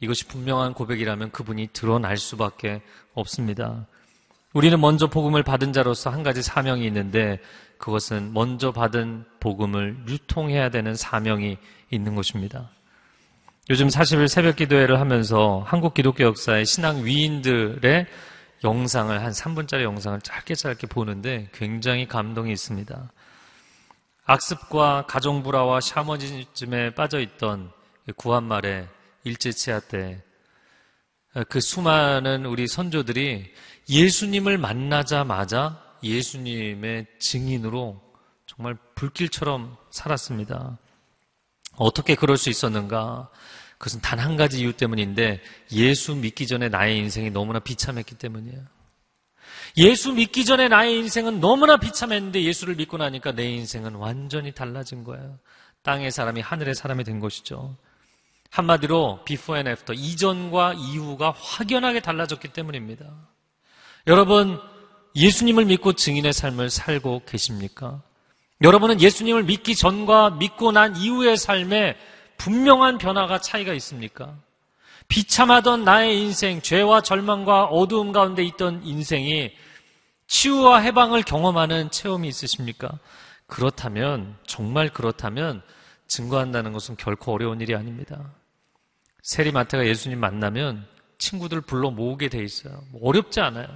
이것이 0.00 0.26
분명한 0.26 0.72
고백이라면 0.72 1.32
그분이 1.32 1.68
드러날 1.74 2.16
수밖에 2.16 2.80
없습니다. 3.12 3.86
우리는 4.54 4.80
먼저 4.80 5.06
복음을 5.08 5.42
받은 5.42 5.74
자로서 5.74 6.08
한 6.08 6.22
가지 6.22 6.40
사명이 6.40 6.86
있는데 6.86 7.40
그것은 7.76 8.32
먼저 8.32 8.72
받은 8.72 9.26
복음을 9.40 9.98
유통해야 10.08 10.70
되는 10.70 10.94
사명이 10.94 11.58
있는 11.90 12.14
것입니다. 12.14 12.70
요즘 13.68 13.88
40일 13.88 14.28
새벽 14.28 14.56
기도회를 14.56 14.98
하면서 14.98 15.62
한국 15.66 15.92
기독교 15.92 16.24
역사의 16.24 16.64
신앙 16.64 17.04
위인들의 17.04 18.06
영상을 18.64 19.22
한 19.22 19.32
3분짜리 19.32 19.82
영상을 19.82 20.20
짧게 20.20 20.54
짧게 20.54 20.86
보는데 20.86 21.48
굉장히 21.52 22.06
감동이 22.06 22.52
있습니다. 22.52 23.12
악습과 24.24 25.06
가정불화와 25.06 25.80
샤머니즘에 25.80 26.94
빠져 26.94 27.20
있던 27.20 27.72
구한말의 28.16 28.88
일제치하 29.24 29.80
때 29.80 30.22
그 31.48 31.60
수많은 31.60 32.44
우리 32.44 32.66
선조들이 32.66 33.52
예수님을 33.88 34.58
만나자마자 34.58 35.80
예수님의 36.02 37.06
증인으로 37.20 38.00
정말 38.46 38.76
불길처럼 38.96 39.76
살았습니다. 39.90 40.78
어떻게 41.76 42.16
그럴 42.16 42.36
수 42.36 42.50
있었는가? 42.50 43.30
그것은 43.80 44.02
단 44.02 44.18
한 44.20 44.36
가지 44.36 44.60
이유 44.60 44.74
때문인데 44.74 45.40
예수 45.72 46.14
믿기 46.14 46.46
전에 46.46 46.68
나의 46.68 46.98
인생이 46.98 47.30
너무나 47.30 47.60
비참했기 47.60 48.16
때문이에요. 48.16 48.60
예수 49.78 50.12
믿기 50.12 50.44
전에 50.44 50.68
나의 50.68 50.98
인생은 50.98 51.40
너무나 51.40 51.78
비참했는데 51.78 52.42
예수를 52.42 52.74
믿고 52.74 52.98
나니까 52.98 53.32
내 53.32 53.50
인생은 53.50 53.94
완전히 53.94 54.52
달라진 54.52 55.02
거예요. 55.02 55.38
땅의 55.82 56.10
사람이 56.10 56.42
하늘의 56.42 56.74
사람이 56.74 57.04
된 57.04 57.20
것이죠. 57.20 57.78
한마디로 58.50 59.24
before 59.24 59.58
and 59.58 59.70
after 59.70 59.98
이전과 59.98 60.74
이후가 60.74 61.30
확연하게 61.30 62.00
달라졌기 62.00 62.48
때문입니다. 62.48 63.06
여러분 64.08 64.60
예수님을 65.16 65.64
믿고 65.64 65.94
증인의 65.94 66.34
삶을 66.34 66.68
살고 66.68 67.22
계십니까? 67.24 68.02
여러분은 68.62 69.00
예수님을 69.00 69.44
믿기 69.44 69.74
전과 69.74 70.32
믿고 70.32 70.70
난 70.72 70.94
이후의 70.96 71.38
삶에 71.38 71.96
분명한 72.40 72.96
변화가 72.96 73.38
차이가 73.40 73.74
있습니까? 73.74 74.34
비참하던 75.08 75.84
나의 75.84 76.18
인생, 76.22 76.62
죄와 76.62 77.02
절망과 77.02 77.66
어두움 77.66 78.12
가운데 78.12 78.42
있던 78.44 78.82
인생이 78.82 79.52
치유와 80.26 80.78
해방을 80.78 81.22
경험하는 81.22 81.90
체험이 81.90 82.28
있으십니까? 82.28 82.98
그렇다면, 83.46 84.38
정말 84.46 84.88
그렇다면, 84.88 85.60
증거한다는 86.06 86.72
것은 86.72 86.96
결코 86.96 87.34
어려운 87.34 87.60
일이 87.60 87.74
아닙니다. 87.74 88.32
세리마태가 89.22 89.86
예수님 89.86 90.18
만나면 90.18 90.86
친구들 91.18 91.60
불러 91.60 91.90
모으게 91.90 92.28
돼 92.28 92.42
있어요. 92.42 92.82
뭐 92.90 93.06
어렵지 93.06 93.40
않아요. 93.40 93.68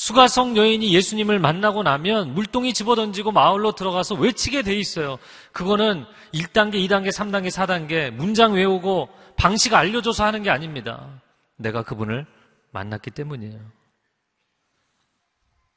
수가성 0.00 0.56
여인이 0.56 0.94
예수님을 0.94 1.38
만나고 1.38 1.82
나면 1.82 2.32
물동이 2.32 2.72
집어던지고 2.72 3.32
마을로 3.32 3.72
들어가서 3.72 4.14
외치게 4.14 4.62
돼 4.62 4.74
있어요. 4.74 5.18
그거는 5.52 6.06
1단계, 6.32 6.76
2단계, 6.76 7.10
3단계, 7.12 7.50
4단계 7.50 8.10
문장 8.10 8.54
외우고 8.54 9.10
방식 9.36 9.74
알려줘서 9.74 10.24
하는 10.24 10.42
게 10.42 10.48
아닙니다. 10.48 11.20
내가 11.56 11.82
그분을 11.82 12.24
만났기 12.70 13.10
때문이에요. 13.10 13.60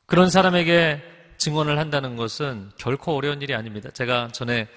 그런 0.06 0.30
사람에게 0.30 1.04
증언을 1.36 1.78
한다는 1.78 2.16
것은 2.16 2.72
결코 2.78 3.18
어려운 3.18 3.42
일이 3.42 3.54
아닙니다. 3.54 3.90
제가 3.90 4.30
전에 4.32 4.70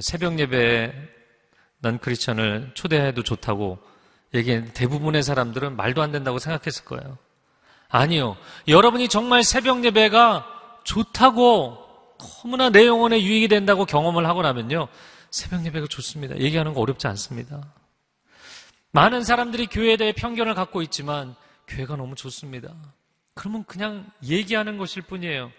새벽 0.00 0.38
예배에 0.38 0.94
난 1.80 1.98
크리스천을 1.98 2.70
초대해도 2.72 3.22
좋다고 3.22 3.78
얘기했는데 4.32 4.72
대부분의 4.72 5.22
사람들은 5.22 5.76
말도 5.76 6.00
안 6.00 6.10
된다고 6.10 6.38
생각했을 6.38 6.86
거예요. 6.86 7.18
아니요. 7.92 8.38
여러분이 8.68 9.08
정말 9.08 9.44
새벽 9.44 9.84
예배가 9.84 10.46
좋다고 10.82 11.78
너무나 12.18 12.70
내 12.70 12.86
영혼에 12.86 13.22
유익이 13.22 13.48
된다고 13.48 13.84
경험을 13.84 14.26
하고 14.26 14.40
나면요. 14.42 14.88
새벽 15.30 15.64
예배가 15.66 15.86
좋습니다. 15.88 16.36
얘기하는 16.38 16.72
거 16.72 16.80
어렵지 16.80 17.06
않습니다. 17.06 17.60
많은 18.92 19.24
사람들이 19.24 19.66
교회에 19.66 19.98
대해 19.98 20.12
편견을 20.12 20.54
갖고 20.54 20.80
있지만 20.82 21.34
교회가 21.68 21.96
너무 21.96 22.14
좋습니다. 22.14 22.74
그러면 23.34 23.64
그냥 23.64 24.10
얘기하는 24.24 24.78
것일 24.78 25.02
뿐이에요. 25.02 25.52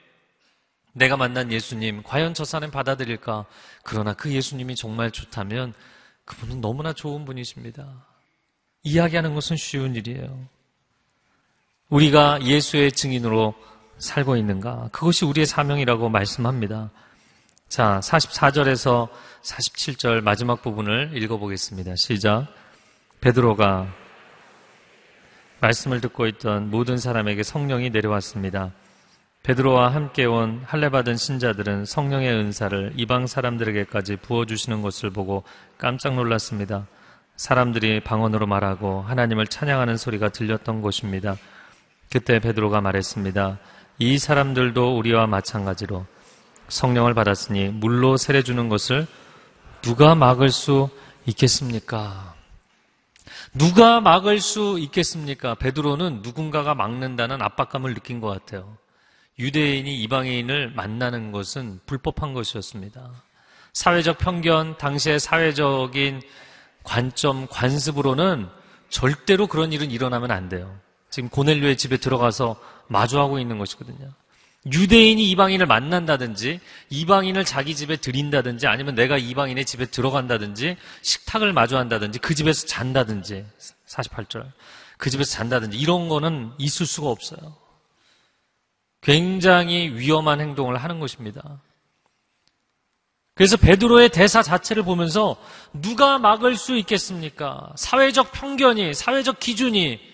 내가 0.93 1.17
만난 1.17 1.51
예수님, 1.51 2.01
과연 2.03 2.33
저 2.33 2.45
사람 2.45 2.71
받아들일까? 2.71 3.45
그러나 3.83 4.13
그 4.13 4.31
예수님이 4.31 4.75
정말 4.75 5.11
좋다면 5.11 5.73
그분은 6.25 6.61
너무나 6.61 6.93
좋은 6.93 7.25
분이십니다. 7.25 8.05
이야기하는 8.83 9.33
것은 9.35 9.55
쉬운 9.55 9.95
일이에요. 9.95 10.47
우리가 11.89 12.41
예수의 12.41 12.91
증인으로 12.91 13.53
살고 13.97 14.35
있는가? 14.37 14.89
그것이 14.91 15.25
우리의 15.25 15.45
사명이라고 15.45 16.09
말씀합니다. 16.09 16.91
자, 17.69 17.99
44절에서 18.03 19.09
47절 19.41 20.21
마지막 20.21 20.61
부분을 20.61 21.11
읽어보겠습니다. 21.15 21.95
시작. 21.95 22.47
베드로가 23.21 23.87
말씀을 25.59 26.01
듣고 26.01 26.27
있던 26.27 26.69
모든 26.69 26.97
사람에게 26.97 27.43
성령이 27.43 27.89
내려왔습니다. 27.89 28.71
베드로와 29.43 29.93
함께 29.93 30.25
온 30.25 30.61
할례받은 30.65 31.17
신자들은 31.17 31.85
성령의 31.85 32.33
은사를 32.33 32.93
이방 32.95 33.27
사람들에게까지 33.27 34.17
부어주시는 34.17 34.81
것을 34.81 35.09
보고 35.09 35.43
깜짝 35.77 36.15
놀랐습니다. 36.15 36.87
사람들이 37.35 38.01
방언으로 38.01 38.45
말하고 38.45 39.01
하나님을 39.01 39.47
찬양하는 39.47 39.97
소리가 39.97 40.29
들렸던 40.29 40.81
곳입니다. 40.81 41.35
그때 42.13 42.37
베드로가 42.37 42.79
말했습니다. 42.79 43.57
이 43.97 44.19
사람들도 44.19 44.99
우리와 44.99 45.25
마찬가지로 45.25 46.05
성령을 46.67 47.15
받았으니 47.15 47.69
물로 47.69 48.17
세례 48.17 48.43
주는 48.43 48.69
것을 48.69 49.07
누가 49.81 50.13
막을 50.13 50.49
수 50.49 50.89
있겠습니까? 51.25 52.35
누가 53.55 53.99
막을 53.99 54.41
수 54.41 54.77
있겠습니까? 54.77 55.55
베드로는 55.55 56.21
누군가가 56.21 56.75
막는다는 56.75 57.41
압박감을 57.41 57.95
느낀 57.95 58.21
것 58.21 58.27
같아요. 58.27 58.77
유대인이 59.39 59.99
이방인을 60.03 60.69
만나는 60.75 61.31
것은 61.31 61.79
불법한 61.87 62.35
것이었습니다. 62.35 63.09
사회적 63.73 64.19
편견, 64.19 64.77
당시의 64.77 65.19
사회적인 65.19 66.21
관점, 66.83 67.47
관습으로는 67.47 68.49
절대로 68.89 69.47
그런 69.47 69.73
일은 69.73 69.89
일어나면 69.89 70.29
안 70.29 70.47
돼요. 70.47 70.82
지금 71.13 71.29
고넬료의 71.29 71.77
집에 71.77 71.97
들어가서 71.97 72.59
마주하고 72.87 73.37
있는 73.37 73.59
것이거든요. 73.59 74.09
유대인이 74.71 75.29
이방인을 75.29 75.67
만난다든지 75.67 76.59
이방인을 76.89 77.45
자기 77.45 77.75
집에 77.75 77.97
들인다든지 77.97 78.65
아니면 78.65 78.95
내가 78.95 79.19
이방인의 79.19 79.63
집에 79.63 79.85
들어간다든지 79.85 80.75
식탁을 81.03 81.53
마주한다든지 81.53 82.17
그 82.17 82.33
집에서 82.33 82.65
잔다든지 82.65 83.45
48절 83.87 84.51
그 84.97 85.11
집에서 85.11 85.33
잔다든지 85.33 85.77
이런 85.77 86.09
거는 86.09 86.53
있을 86.57 86.87
수가 86.87 87.09
없어요. 87.09 87.57
굉장히 89.01 89.89
위험한 89.93 90.41
행동을 90.41 90.77
하는 90.77 90.99
것입니다. 90.99 91.61
그래서 93.35 93.55
베드로의 93.55 94.09
대사 94.09 94.41
자체를 94.41 94.81
보면서 94.81 95.37
누가 95.73 96.17
막을 96.17 96.55
수 96.55 96.75
있겠습니까? 96.77 97.71
사회적 97.75 98.31
편견이 98.31 98.95
사회적 98.95 99.39
기준이 99.39 100.12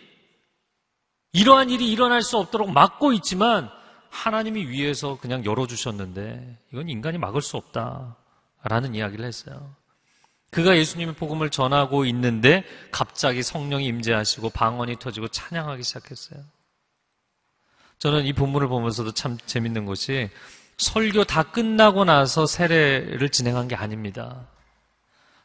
이러한 1.31 1.69
일이 1.69 1.91
일어날 1.91 2.21
수 2.21 2.37
없도록 2.37 2.71
막고 2.71 3.13
있지만 3.13 3.69
하나님이 4.09 4.65
위에서 4.67 5.17
그냥 5.19 5.45
열어주셨는데 5.45 6.57
이건 6.73 6.89
인간이 6.89 7.17
막을 7.17 7.41
수 7.41 7.57
없다라는 7.57 8.95
이야기를 8.95 9.23
했어요. 9.25 9.75
그가 10.51 10.75
예수님의 10.77 11.15
복음을 11.15 11.51
전하고 11.51 12.05
있는데 12.05 12.63
갑자기 12.91 13.43
성령이 13.43 13.85
임재하시고 13.85 14.49
방언이 14.49 14.97
터지고 14.97 15.27
찬양하기 15.27 15.83
시작했어요. 15.83 16.43
저는 17.99 18.25
이 18.25 18.33
본문을 18.33 18.67
보면서도 18.67 19.13
참 19.13 19.37
재밌는 19.45 19.85
것이 19.85 20.29
설교 20.77 21.25
다 21.25 21.43
끝나고 21.43 22.05
나서 22.05 22.45
세례를 22.45 23.29
진행한 23.29 23.67
게 23.67 23.75
아닙니다. 23.75 24.47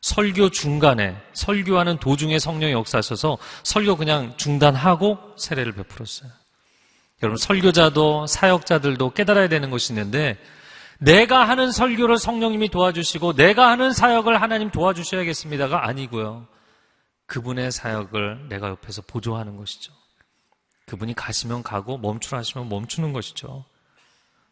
설교 0.04 0.50
중간에 0.50 1.16
설교하는 1.32 1.96
도중에 1.96 2.38
성령이 2.38 2.74
역사하셔서 2.74 3.38
설교 3.62 3.96
그냥 3.96 4.34
중단하고 4.36 5.16
세례를 5.38 5.72
베풀었어요. 5.72 6.30
여러분 7.22 7.38
설교자도 7.38 8.26
사역자들도 8.26 9.14
깨달아야 9.14 9.48
되는 9.48 9.70
것이 9.70 9.94
있는데 9.94 10.36
내가 10.98 11.48
하는 11.48 11.72
설교를 11.72 12.18
성령님이 12.18 12.68
도와주시고 12.68 13.32
내가 13.32 13.70
하는 13.70 13.94
사역을 13.94 14.42
하나님 14.42 14.70
도와주셔야겠습니다가 14.70 15.86
아니고요. 15.86 16.48
그분의 17.24 17.72
사역을 17.72 18.50
내가 18.50 18.68
옆에서 18.68 19.00
보조하는 19.06 19.56
것이죠. 19.56 19.94
그분이 20.84 21.14
가시면 21.14 21.62
가고 21.62 21.96
멈추라 21.96 22.40
하시면 22.40 22.68
멈추는 22.68 23.14
것이죠. 23.14 23.64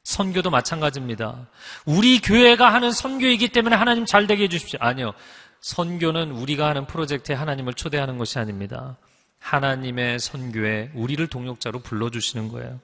선교도 0.04 0.50
마찬가지입니다. 0.50 1.48
우리 1.84 2.20
교회가 2.20 2.72
하는 2.72 2.90
선교이기 2.90 3.48
때문에 3.48 3.76
하나님 3.76 4.04
잘 4.04 4.26
되게 4.26 4.44
해주십시오. 4.44 4.78
아니요. 4.82 5.12
선교는 5.60 6.32
우리가 6.32 6.66
하는 6.68 6.86
프로젝트에 6.86 7.36
하나님을 7.36 7.74
초대하는 7.74 8.18
것이 8.18 8.38
아닙니다. 8.38 8.96
하나님의 9.38 10.18
선교에 10.18 10.90
우리를 10.94 11.24
동역자로 11.26 11.80
불러주시는 11.80 12.48
거예요. 12.48 12.80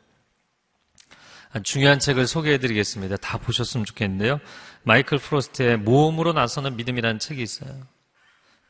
중요한 1.65 1.99
책을 1.99 2.27
소개해 2.27 2.59
드리겠습니다. 2.59 3.17
다 3.17 3.39
보셨으면 3.39 3.85
좋겠는데요. 3.85 4.39
마이클 4.83 5.19
프로스트의 5.19 5.79
모험으로 5.79 6.33
나서는 6.33 6.77
믿음이라는 6.77 7.19
책이 7.19 7.43
있어요. 7.43 7.71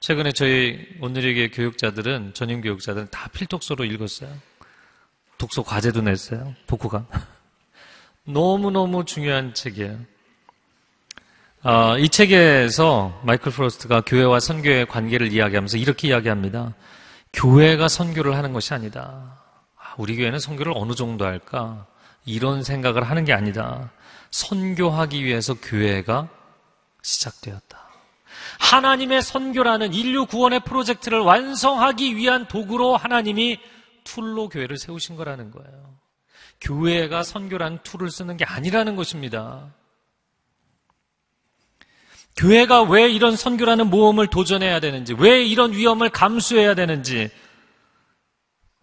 최근에 0.01 0.33
저희 0.33 0.87
오늘의 1.01 1.51
교육자들은, 1.51 2.35
전임 2.35 2.61
교육자들은 2.61 3.09
다 3.11 3.29
필독서로 3.29 3.85
읽었어요. 3.85 4.33
독서 5.39 5.63
과제도 5.63 6.03
냈어요. 6.03 6.55
독후감. 6.67 7.07
너무너무 8.29 9.05
중요한 9.05 9.55
책이에요. 9.55 9.99
어, 11.65 11.99
이 11.99 12.09
책에서 12.09 13.21
마이클 13.25 13.51
프로스트가 13.51 14.03
교회와 14.03 14.39
선교의 14.39 14.87
관계를 14.87 15.33
이야기하면서 15.33 15.79
이렇게 15.79 16.09
이야기합니다. 16.09 16.75
교회가 17.33 17.89
선교를 17.89 18.37
하는 18.37 18.53
것이 18.53 18.73
아니다. 18.75 19.41
아, 19.77 19.95
우리 19.97 20.17
교회는 20.17 20.39
선교를 20.39 20.73
어느 20.77 20.95
정도 20.95 21.25
할까? 21.25 21.87
이런 22.25 22.63
생각을 22.63 23.03
하는 23.05 23.25
게 23.25 23.33
아니다. 23.33 23.91
선교하기 24.31 25.25
위해서 25.25 25.55
교회가 25.55 26.29
시작되었다. 27.03 27.89
하나님의 28.61 29.23
선교라는 29.23 29.95
인류 29.95 30.27
구원의 30.27 30.61
프로젝트를 30.61 31.21
완성하기 31.21 32.17
위한 32.17 32.47
도구로 32.47 32.97
하나님이 32.97 33.59
tool로 34.05 34.51
교회를 34.51 34.77
세우신 34.77 35.17
거라는 35.17 35.51
거예요. 35.51 35.99
교회가 36.61 37.23
선교라는 37.23 37.79
tool을 37.83 38.11
쓰는 38.11 38.37
게 38.37 38.45
아니라는 38.45 38.97
것입니다. 38.97 39.73
교회가 42.37 42.83
왜 42.83 43.11
이런 43.11 43.37
선교라는 43.37 43.91
모험을 43.91 44.29
도전해야 44.29 44.81
되는지, 44.81 45.15
왜 45.15 45.45
이런 45.45 45.73
위험을 45.73 46.09
감수해야 46.11 46.75
되는지. 46.75 47.31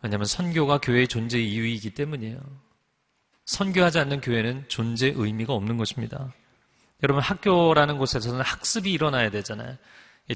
왜냐하면 0.02 0.26
선교가 0.26 0.80
교회의 0.80 1.08
존재 1.08 1.39
이유이기 1.39 1.91
때문이에요. 1.91 2.39
선교하지 3.46 4.00
않는 4.00 4.22
교회는 4.22 4.65
존재 4.68 5.13
의미가 5.15 5.54
없는 5.54 5.78
것입니다. 5.78 6.34
여러분 7.04 7.24
학교라는 7.24 7.98
곳에서는 7.98 8.41
학습이 8.41 8.91
일어나야 8.91 9.30
되잖아요. 9.30 9.78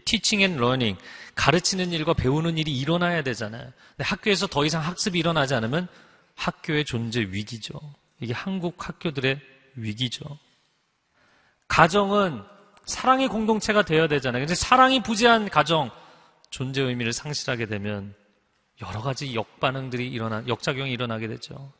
teaching 0.05 0.41
and 0.41 0.57
learning, 0.57 0.97
가르치는 1.35 1.91
일과 1.91 2.13
배우는 2.13 2.57
일이 2.57 2.77
일어나야 2.77 3.23
되잖아요. 3.23 3.63
근데 3.63 4.03
학교에서 4.03 4.47
더 4.47 4.63
이상 4.65 4.83
학습이 4.83 5.17
일어나지 5.17 5.55
않으면 5.55 5.87
학교의 6.39 6.85
존재 6.85 7.19
위기죠. 7.19 7.79
이게 8.21 8.33
한국 8.33 8.87
학교들의 8.87 9.39
위기죠. 9.75 10.23
가정은 11.67 12.41
사랑의 12.85 13.27
공동체가 13.27 13.83
되어야 13.83 14.07
되잖아요. 14.07 14.41
근데 14.41 14.55
사랑이 14.55 15.03
부재한 15.03 15.49
가정, 15.49 15.91
존재 16.49 16.81
의미를 16.81 17.13
상실하게 17.13 17.67
되면 17.67 18.15
여러 18.81 19.01
가지 19.01 19.35
역반응들이 19.35 20.09
일어나, 20.09 20.43
역작용이 20.47 20.91
일어나게 20.91 21.27
되죠. 21.27 21.71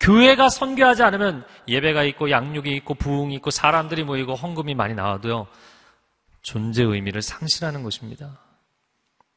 교회가 0.00 0.48
선교하지 0.48 1.02
않으면 1.02 1.46
예배가 1.68 2.04
있고 2.04 2.30
양육이 2.30 2.74
있고 2.76 2.94
부흥이 2.94 3.34
있고 3.36 3.50
사람들이 3.50 4.04
모이고 4.04 4.34
헌금이 4.34 4.74
많이 4.74 4.94
나와도요, 4.94 5.46
존재 6.42 6.82
의미를 6.82 7.22
상실하는 7.22 7.82
것입니다. 7.84 8.38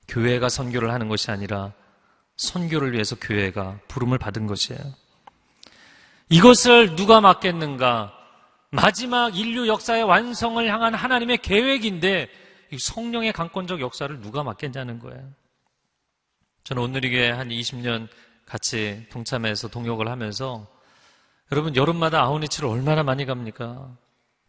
교회가 0.07 0.49
선교를 0.49 0.91
하는 0.91 1.07
것이 1.07 1.31
아니라 1.31 1.73
선교를 2.37 2.93
위해서 2.93 3.15
교회가 3.15 3.79
부름을 3.87 4.17
받은 4.17 4.47
것이에요. 4.47 4.79
이것을 6.29 6.95
누가 6.95 7.19
맡겠는가? 7.21 8.13
마지막 8.69 9.35
인류 9.35 9.67
역사의 9.67 10.03
완성을 10.03 10.65
향한 10.67 10.93
하나님의 10.93 11.39
계획인데 11.39 12.29
성령의 12.77 13.33
강권적 13.33 13.81
역사를 13.81 14.19
누가 14.21 14.43
맡겠냐는 14.43 14.99
거예요. 14.99 15.29
저는 16.63 16.83
오늘이게 16.83 17.31
한 17.31 17.47
20년 17.49 18.07
같이 18.45 19.05
동참해서 19.09 19.69
동역을 19.69 20.09
하면서 20.09 20.67
여러분 21.51 21.75
여름마다 21.75 22.21
아우니치를 22.23 22.67
얼마나 22.67 23.03
많이 23.03 23.25
갑니까? 23.25 23.95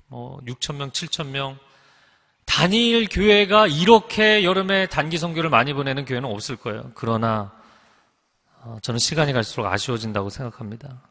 뭐 0.09 0.41
6천 0.47 0.77
명, 0.77 0.91
7천 0.91 1.29
명 1.29 1.59
단일 2.45 3.09
교회가 3.09 3.69
이렇게 3.69 4.43
여름에 4.43 4.87
단기 4.87 5.17
선교를 5.17 5.49
많이 5.49 5.73
보내는 5.75 6.05
교회는 6.07 6.29
없을 6.29 6.57
거예요. 6.57 6.91
그러나 6.95 7.53
어, 7.53 7.58
저는 8.83 8.99
시간이 8.99 9.33
갈수록 9.33 9.67
아쉬워진다고 9.67 10.31
생각합니다. 10.31 11.03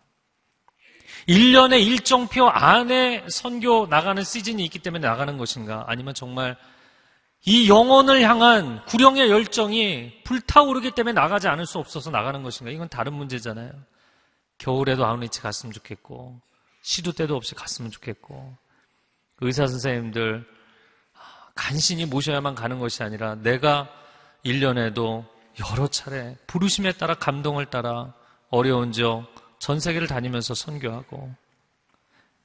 1년의 1.28 1.86
일정표 1.86 2.48
안에 2.48 3.26
선교 3.30 3.86
나가는 3.88 4.24
시즌이 4.24 4.64
있기 4.66 4.80
때문에 4.80 5.06
나가는 5.06 5.38
것인가? 5.38 5.84
아니면 5.88 6.14
정말 6.14 6.56
이 7.46 7.70
영혼을 7.70 8.22
향한 8.22 8.84
구령의 8.86 9.30
열정이 9.30 10.24
불타오르기 10.24 10.92
때문에 10.92 11.14
나가지 11.14 11.48
않을 11.48 11.66
수 11.66 11.80
없어서 11.80 12.12
나가는 12.12 12.42
것인가? 12.44 12.72
이건 12.72 12.90
다른 12.90 13.14
문제잖아요. 13.14 13.72
겨울에도 14.58 15.06
아우니치 15.06 15.42
갔으면 15.42 15.74
좋겠고, 15.74 16.42
시도 16.82 17.12
때도 17.12 17.36
없이 17.36 17.56
갔으면 17.56 17.92
좋겠고, 17.92 18.58
의사 19.42 19.68
선생님들 19.68 20.46
간신히 21.56 22.06
모셔야만 22.06 22.56
가는 22.56 22.80
것이 22.80 23.04
아니라 23.04 23.36
내가 23.36 23.90
1년에도 24.46 25.26
여러 25.60 25.88
차례 25.88 26.36
부르심에 26.48 26.94
따라 26.94 27.16
감동을 27.16 27.66
따라 27.66 28.14
어려운 28.50 28.92
지역 28.92 29.26
전 29.60 29.80
세계를 29.80 30.08
다니면서 30.08 30.54
선교하고 30.54 31.34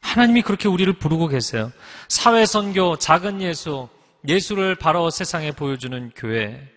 하나님이 0.01 0.43
그렇게 0.43 0.69
우리를 0.69 0.93
부르고 0.95 1.29
계세요. 1.29 1.71
사회 2.09 2.45
선교, 2.45 2.97
작은 2.97 3.41
예수, 3.41 3.89
예수를 4.27 4.75
바로 4.75 5.11
세상에 5.11 5.53
보여주는 5.53 6.11
교회 6.17 6.69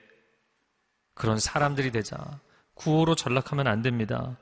그런 1.13 1.39
사람들이 1.39 1.91
되자 1.91 2.17
구호로 2.75 3.15
전락하면 3.15 3.67
안 3.67 3.81
됩니다. 3.81 4.38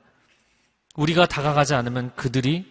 우리가 0.96 1.26
다가가지 1.26 1.74
않으면 1.74 2.14
그들이 2.14 2.66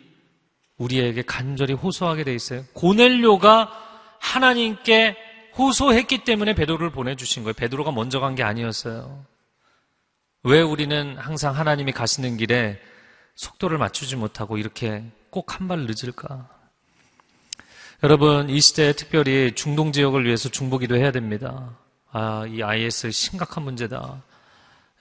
우리에게 0.78 1.24
간절히 1.24 1.74
호소하게 1.74 2.24
돼 2.24 2.34
있어요. 2.34 2.64
고넬료가 2.74 3.72
하나님께 4.20 5.18
호소했기 5.58 6.24
때문에 6.24 6.54
베드로를 6.56 6.92
보내주신 6.92 7.44
거예요. 7.44 7.54
베드로가 7.54 7.92
먼저 7.92 8.20
간 8.20 8.36
게 8.36 8.44
아니었어요. 8.44 9.26
왜 10.44 10.62
우리는 10.62 11.18
항상 11.18 11.56
하나님이 11.56 11.92
가시는 11.92 12.38
길에 12.38 12.80
속도를 13.36 13.78
맞추지 13.78 14.16
못하고 14.16 14.58
이렇게 14.58 15.04
꼭 15.30 15.54
한 15.54 15.68
발 15.68 15.86
늦을까? 15.88 16.50
여러분, 18.04 18.50
이 18.50 18.60
시대에 18.60 18.94
특별히 18.94 19.54
중동 19.56 19.92
지역을 19.94 20.26
위해서 20.26 20.50
중보기도 20.50 20.98
해야 20.98 21.12
됩니다. 21.12 21.78
아, 22.12 22.46
이 22.48 22.62
IS 22.62 23.12
심각한 23.12 23.64
문제다. 23.64 24.22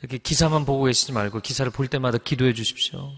이렇게 0.00 0.18
기사만 0.18 0.64
보고 0.64 0.84
계시지 0.84 1.12
말고 1.12 1.40
기사를 1.40 1.70
볼 1.72 1.88
때마다 1.88 2.18
기도해 2.18 2.52
주십시오. 2.54 3.10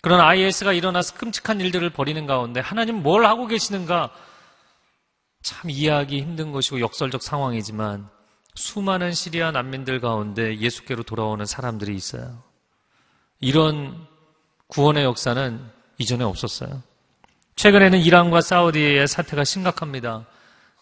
그런 0.00 0.20
IS가 0.20 0.72
일어나서 0.72 1.14
끔찍한 1.16 1.60
일들을 1.60 1.90
벌이는 1.90 2.26
가운데 2.26 2.60
하나님 2.60 3.02
뭘 3.02 3.24
하고 3.26 3.46
계시는가 3.46 4.10
참 5.42 5.70
이해하기 5.70 6.20
힘든 6.20 6.52
것이고 6.52 6.80
역설적 6.80 7.22
상황이지만 7.22 8.08
수많은 8.54 9.12
시리아 9.12 9.50
난민들 9.50 10.00
가운데 10.00 10.58
예수께로 10.58 11.02
돌아오는 11.02 11.44
사람들이 11.44 11.94
있어요. 11.94 12.42
이런 13.40 14.06
구원의 14.68 15.04
역사는 15.04 15.60
이전에 15.98 16.24
없었어요. 16.24 16.82
최근에는 17.56 18.00
이란과 18.00 18.40
사우디의 18.40 19.06
사태가 19.08 19.44
심각합니다. 19.44 20.26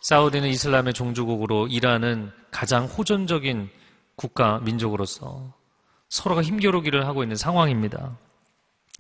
사우디는 0.01 0.49
이슬람의 0.49 0.95
종주국으로 0.95 1.67
이란은 1.67 2.33
가장 2.51 2.87
호전적인 2.87 3.69
국가 4.17 4.59
민족으로서 4.61 5.53
서로가 6.09 6.43
힘겨루기를 6.43 7.07
하고 7.07 7.23
있는 7.23 7.37
상황입니다. 7.37 8.17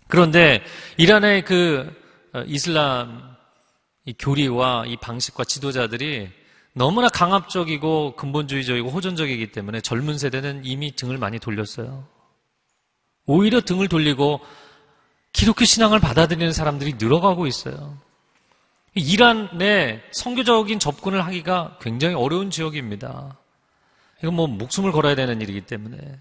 그런데 0.08 0.62
이란의 0.96 1.44
그 1.44 1.90
어, 2.32 2.42
이슬람 2.46 3.29
이 4.04 4.14
교리와 4.18 4.86
이 4.86 4.96
방식과 4.96 5.44
지도자들이 5.44 6.30
너무나 6.72 7.08
강압적이고 7.08 8.16
근본주의적이고 8.16 8.90
호전적이기 8.90 9.52
때문에 9.52 9.80
젊은 9.80 10.18
세대는 10.18 10.64
이미 10.64 10.94
등을 10.94 11.18
많이 11.18 11.38
돌렸어요. 11.38 12.06
오히려 13.26 13.60
등을 13.60 13.88
돌리고 13.88 14.40
기독교 15.32 15.64
신앙을 15.64 16.00
받아들이는 16.00 16.52
사람들이 16.52 16.94
늘어가고 16.94 17.46
있어요. 17.46 17.98
이란의 18.94 20.02
성교적인 20.10 20.78
접근을 20.78 21.24
하기가 21.24 21.78
굉장히 21.80 22.14
어려운 22.14 22.50
지역입니다. 22.50 23.38
이건 24.18 24.34
뭐 24.34 24.46
목숨을 24.46 24.92
걸어야 24.92 25.14
되는 25.14 25.40
일이기 25.40 25.62
때문에. 25.62 26.18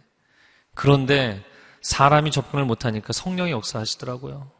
그런데 0.75 1.43
사람이 1.81 2.31
접근을 2.31 2.65
못하니까 2.65 3.13
성령의 3.13 3.51
역사하시더라고요. 3.53 4.51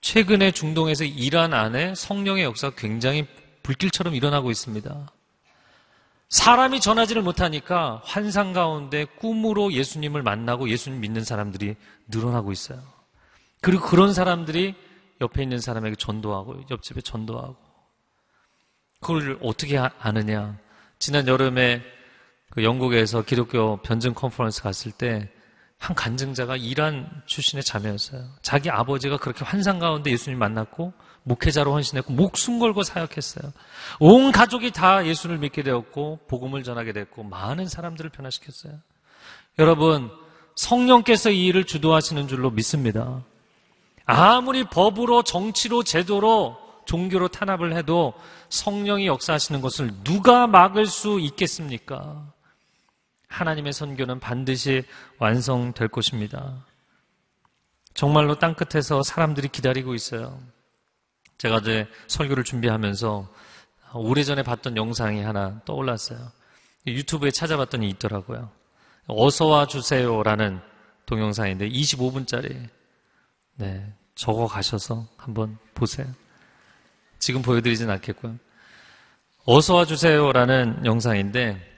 최근에 0.00 0.52
중동에서 0.52 1.04
이란 1.04 1.52
안에 1.52 1.94
성령의 1.94 2.44
역사가 2.44 2.76
굉장히 2.76 3.26
불길처럼 3.62 4.14
일어나고 4.14 4.50
있습니다. 4.50 5.12
사람이 6.28 6.80
전하지를 6.80 7.22
못하니까 7.22 8.02
환상 8.04 8.52
가운데 8.52 9.04
꿈으로 9.04 9.72
예수님을 9.72 10.22
만나고 10.22 10.68
예수님 10.68 11.00
믿는 11.00 11.24
사람들이 11.24 11.74
늘어나고 12.08 12.52
있어요. 12.52 12.82
그리고 13.60 13.86
그런 13.86 14.12
사람들이 14.12 14.74
옆에 15.20 15.42
있는 15.42 15.58
사람에게 15.58 15.96
전도하고 15.96 16.64
옆집에 16.70 17.00
전도하고 17.00 17.56
그걸 19.00 19.38
어떻게 19.42 19.78
아느냐? 19.78 20.58
지난 20.98 21.26
여름에 21.26 21.82
그 22.50 22.62
영국에서 22.62 23.22
기독교 23.22 23.76
변증 23.78 24.14
컨퍼런스 24.14 24.62
갔을 24.62 24.92
때 24.92 25.30
한 25.78 25.94
간증자가 25.94 26.56
이란 26.56 27.08
출신의 27.26 27.62
자매였어요. 27.62 28.24
자기 28.42 28.68
아버지가 28.68 29.16
그렇게 29.16 29.44
환상 29.44 29.78
가운데 29.78 30.10
예수님 30.10 30.38
만났고 30.38 30.92
목회자로 31.22 31.72
헌신했고 31.72 32.12
목숨 32.12 32.58
걸고 32.58 32.82
사역했어요. 32.82 33.52
온 34.00 34.32
가족이 34.32 34.72
다 34.72 35.06
예수를 35.06 35.38
믿게 35.38 35.62
되었고 35.62 36.20
복음을 36.26 36.62
전하게 36.64 36.92
됐고 36.92 37.22
많은 37.22 37.68
사람들을 37.68 38.10
변화시켰어요. 38.10 38.74
여러분 39.58 40.10
성령께서 40.56 41.30
이 41.30 41.46
일을 41.46 41.64
주도하시는 41.64 42.26
줄로 42.26 42.50
믿습니다. 42.50 43.22
아무리 44.04 44.64
법으로 44.64 45.22
정치로 45.22 45.84
제도로 45.84 46.58
종교로 46.86 47.28
탄압을 47.28 47.76
해도 47.76 48.14
성령이 48.48 49.06
역사하시는 49.06 49.60
것을 49.60 49.92
누가 50.02 50.46
막을 50.46 50.86
수 50.86 51.20
있겠습니까? 51.20 52.24
하나님의 53.28 53.72
선교는 53.72 54.20
반드시 54.20 54.84
완성될 55.18 55.88
것입니다. 55.88 56.64
정말로 57.94 58.38
땅끝에서 58.38 59.02
사람들이 59.02 59.48
기다리고 59.48 59.94
있어요. 59.94 60.40
제가 61.38 61.56
어제 61.56 61.86
설교를 62.08 62.44
준비하면서 62.44 63.28
오래전에 63.94 64.42
봤던 64.42 64.76
영상이 64.76 65.22
하나 65.22 65.60
떠올랐어요. 65.64 66.18
유튜브에 66.86 67.30
찾아봤더니 67.30 67.88
있더라고요. 67.90 68.50
어서와 69.06 69.66
주세요라는 69.66 70.60
동영상인데 71.06 71.68
25분짜리. 71.70 72.68
네. 73.56 73.94
적어 74.14 74.46
가셔서 74.48 75.06
한번 75.16 75.58
보세요. 75.74 76.06
지금 77.20 77.40
보여드리진 77.40 77.88
않겠고요. 77.88 78.36
어서와 79.44 79.84
주세요라는 79.86 80.84
영상인데 80.84 81.77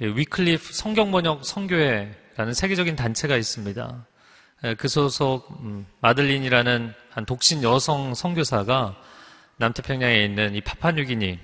위클리프 0.00 0.72
성경번역 0.72 1.44
선교회라는 1.44 2.54
세계적인 2.54 2.96
단체가 2.96 3.36
있습니다. 3.36 4.06
그 4.78 4.88
소속 4.88 5.50
음, 5.60 5.86
마들린이라는 6.00 6.92
한 7.10 7.24
독신 7.26 7.62
여성 7.62 8.14
선교사가 8.14 8.96
남태평양에 9.56 10.24
있는 10.24 10.54
이 10.54 10.60
파파뉴기니라는 10.62 11.38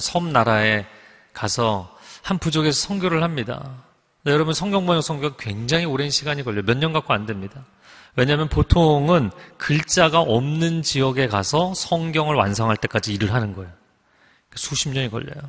섬 0.00 0.32
나라에 0.32 0.86
가서 1.32 1.94
한 2.22 2.38
부족에서 2.38 2.88
선교를 2.88 3.22
합니다. 3.22 3.84
여러분 4.26 4.54
성경번역 4.54 5.02
선교가 5.02 5.36
굉장히 5.36 5.84
오랜 5.84 6.10
시간이 6.10 6.42
걸려요. 6.44 6.62
몇 6.64 6.78
년 6.78 6.92
갖고 6.92 7.12
안 7.12 7.26
됩니다. 7.26 7.64
왜냐하면 8.16 8.48
보통은 8.48 9.30
글자가 9.58 10.20
없는 10.20 10.82
지역에 10.82 11.26
가서 11.26 11.74
성경을 11.74 12.36
완성할 12.36 12.76
때까지 12.76 13.12
일을 13.14 13.32
하는 13.32 13.54
거예요. 13.54 13.70
수십 14.54 14.90
년이 14.90 15.10
걸려요. 15.10 15.42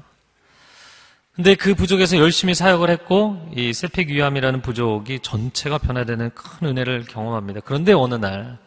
근데 1.36 1.55
그 1.55 1.73
부족에서 1.73 2.17
열심히 2.17 2.53
사역을 2.53 2.91
했고 2.91 3.51
이 3.55 3.73
세펙위암이라는 3.73 4.61
부족이 4.61 5.19
전체가 5.21 5.79
변화되는 5.79 6.29
큰 6.36 6.67
은혜를 6.67 7.05
경험합니다. 7.05 7.61
그런데 7.61 7.91
어느 7.91 8.13
날 8.13 8.59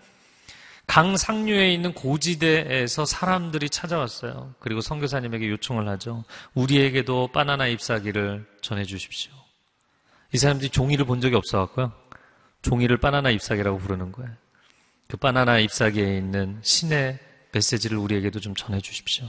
강상류에 0.89 1.73
있는 1.73 1.93
고지대에서 1.93 3.05
사람들이 3.05 3.71
찾아왔어요. 3.71 4.55
그리고 4.59 4.81
선교사님에게 4.81 5.49
요청을 5.49 5.89
하죠. 5.91 6.25
우리에게도 6.55 7.29
바나나 7.29 7.69
잎사귀를 7.69 8.45
전해 8.63 8.85
주십시오. 8.85 9.33
이 10.33 10.39
사람들이 10.39 10.71
종이를 10.71 11.05
본 11.05 11.21
적이 11.21 11.37
없어 11.37 11.59
갖고요. 11.59 11.93
종이를 12.63 12.97
바나나 12.97 13.31
잎사귀라고 13.31 13.79
부르는 13.79 14.11
거예요. 14.11 14.33
그 15.07 15.17
바나나 15.17 15.61
잎사귀에 15.61 16.17
있는 16.17 16.59
신의 16.63 17.19
메시지를 17.53 17.97
우리에게도 17.97 18.41
좀 18.41 18.57
전해 18.57 18.81
주십시오. 18.81 19.27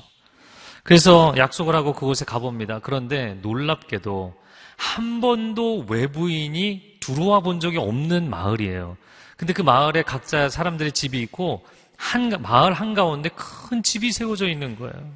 그래서 0.88 1.34
약속을 1.36 1.76
하고 1.76 1.92
그곳에 1.92 2.24
가봅니다. 2.24 2.80
그런데 2.80 3.34
놀랍게도 3.42 4.34
한 4.78 5.20
번도 5.20 5.86
외부인이 5.90 7.00
들어와 7.02 7.42
본 7.42 7.60
적이 7.60 7.80
없는 7.80 8.30
마을이에요. 8.30 8.96
근데 9.36 9.52
그 9.52 9.62
마을에 9.62 10.02
각자 10.02 10.48
사람들의 10.48 10.94
집이 10.94 11.20
있고 11.24 11.66
한 11.98 12.30
마을 12.42 12.72
한가운데 12.72 13.30
큰 13.36 13.84
집이 13.84 14.14
세워져 14.14 14.48
있는 14.48 14.78
거예요. 14.78 15.12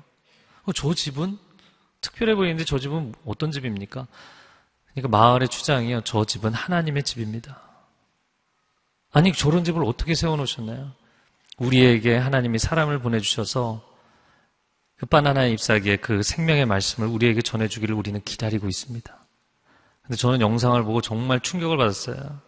어, 0.63 0.73
저 0.73 0.93
집은 0.93 1.37
특별해 2.01 2.35
보이는데 2.35 2.65
저 2.65 2.77
집은 2.77 3.13
어떤 3.25 3.51
집입니까? 3.51 4.07
그러니까 4.93 5.17
마을의 5.17 5.47
주장이요. 5.47 6.01
저 6.01 6.25
집은 6.25 6.53
하나님의 6.53 7.03
집입니다. 7.03 7.61
아니, 9.13 9.31
저런 9.31 9.63
집을 9.63 9.85
어떻게 9.85 10.15
세워 10.15 10.35
놓으셨나요? 10.35 10.91
우리에게 11.59 12.17
하나님이 12.17 12.59
사람을 12.59 12.99
보내 12.99 13.21
주셔서 13.21 13.89
그 15.01 15.07
바나나 15.07 15.47
잎사귀의 15.47 15.97
그 15.97 16.21
생명의 16.21 16.67
말씀을 16.67 17.07
우리에게 17.07 17.41
전해주기를 17.41 17.95
우리는 17.95 18.21
기다리고 18.23 18.67
있습니다. 18.67 19.25
근데 20.03 20.15
저는 20.15 20.41
영상을 20.41 20.83
보고 20.83 21.01
정말 21.01 21.39
충격을 21.39 21.75
받았어요. 21.75 22.39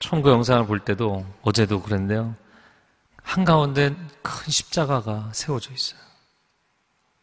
처음 0.00 0.22
그 0.22 0.30
영상을 0.30 0.66
볼 0.66 0.80
때도 0.80 1.24
어제도 1.42 1.80
그랬는데요. 1.80 2.34
한가운데 3.22 3.94
큰 4.22 4.50
십자가가 4.50 5.30
세워져 5.32 5.72
있어요. 5.72 6.00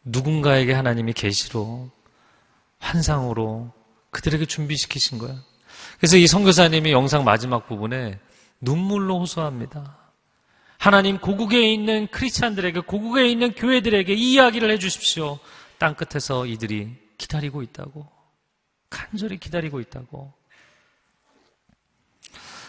누군가에게 0.04 0.72
하나님이 0.72 1.12
계시로, 1.12 1.90
환상으로 2.78 3.70
그들에게 4.08 4.46
준비시키신 4.46 5.18
거예요. 5.18 5.36
그래서 5.98 6.16
이 6.16 6.26
선교사님이 6.26 6.92
영상 6.92 7.24
마지막 7.24 7.68
부분에 7.68 8.18
눈물로 8.62 9.20
호소합니다. 9.20 9.98
하나님 10.80 11.18
고국에 11.18 11.70
있는 11.70 12.06
크리스찬들에게 12.06 12.80
고국에 12.80 13.28
있는 13.28 13.52
교회들에게 13.52 14.14
이 14.14 14.32
이야기를 14.32 14.70
해 14.70 14.78
주십시오. 14.78 15.38
땅 15.76 15.94
끝에서 15.94 16.46
이들이 16.46 16.88
기다리고 17.18 17.60
있다고. 17.60 18.08
간절히 18.88 19.36
기다리고 19.36 19.80
있다고. 19.80 20.32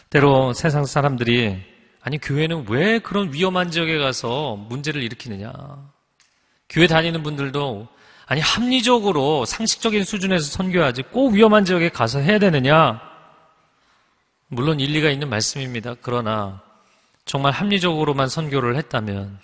때로 0.09 0.51
세상 0.51 0.83
사람들이 0.83 1.63
아니 2.01 2.17
교회는 2.17 2.65
왜 2.67 2.99
그런 2.99 3.31
위험한 3.31 3.71
지역에 3.71 3.97
가서 3.97 4.57
문제를 4.57 5.01
일으키느냐. 5.03 5.53
교회 6.67 6.87
다니는 6.87 7.23
분들도 7.23 7.87
아니 8.25 8.41
합리적으로 8.41 9.45
상식적인 9.45 10.03
수준에서 10.03 10.51
선교하지 10.51 11.03
꼭 11.03 11.31
위험한 11.31 11.63
지역에 11.63 11.87
가서 11.87 12.19
해야 12.19 12.39
되느냐? 12.39 12.99
물론 14.47 14.81
일리가 14.81 15.11
있는 15.11 15.29
말씀입니다. 15.29 15.95
그러나 16.01 16.61
정말 17.25 17.51
합리적으로만 17.51 18.29
선교를 18.29 18.75
했다면 18.77 19.39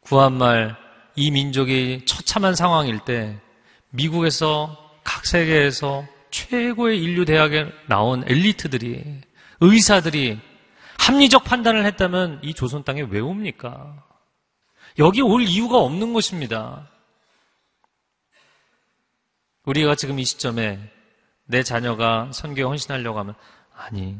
구한말 0.00 0.76
이 1.16 1.30
민족이 1.30 2.04
처참한 2.06 2.54
상황일 2.54 3.00
때 3.00 3.38
미국에서 3.90 4.76
각 5.04 5.26
세계에서 5.26 6.06
최고의 6.30 7.02
인류 7.02 7.24
대학에 7.24 7.70
나온 7.86 8.24
엘리트들이 8.26 9.20
의사들이 9.60 10.40
합리적 10.98 11.44
판단을 11.44 11.84
했다면 11.86 12.40
이 12.42 12.54
조선 12.54 12.84
땅에 12.84 13.02
왜 13.02 13.20
옵니까? 13.20 14.04
여기 14.98 15.20
올 15.22 15.42
이유가 15.42 15.78
없는 15.78 16.12
것입니다. 16.12 16.88
우리가 19.64 19.94
지금 19.94 20.18
이 20.18 20.24
시점에 20.24 20.78
내 21.44 21.62
자녀가 21.62 22.30
선교에 22.32 22.64
헌신하려고 22.64 23.18
하면 23.18 23.34
아니 23.74 24.18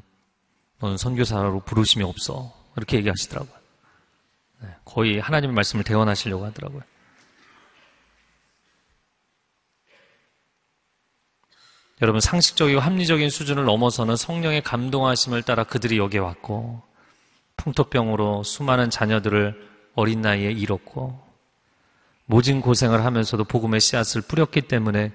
너는 0.78 0.96
선교사로 0.96 1.61
부르심이 1.61 2.05
없어 2.05 2.59
이렇게 2.76 2.96
얘기하시더라고요. 2.98 3.60
네, 4.62 4.68
거의 4.84 5.18
하나님의 5.18 5.54
말씀을 5.54 5.84
대원하시려고 5.84 6.44
하더라고요. 6.46 6.82
여러분 12.02 12.20
상식적이고 12.20 12.80
합리적인 12.80 13.28
수준을 13.28 13.64
넘어서는 13.64 14.16
성령의 14.16 14.62
감동하심을 14.62 15.42
따라 15.42 15.64
그들이 15.64 15.98
여기에 15.98 16.20
왔고 16.20 16.82
풍토병으로 17.56 18.42
수많은 18.42 18.88
자녀들을 18.88 19.68
어린 19.94 20.22
나이에 20.22 20.50
잃었고 20.50 21.20
모진 22.24 22.62
고생을 22.62 23.04
하면서도 23.04 23.44
복음의 23.44 23.80
씨앗을 23.80 24.22
뿌렸기 24.22 24.62
때문에 24.62 25.12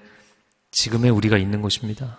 지금의 0.70 1.10
우리가 1.10 1.38
있는 1.38 1.60
것입니다. 1.60 2.18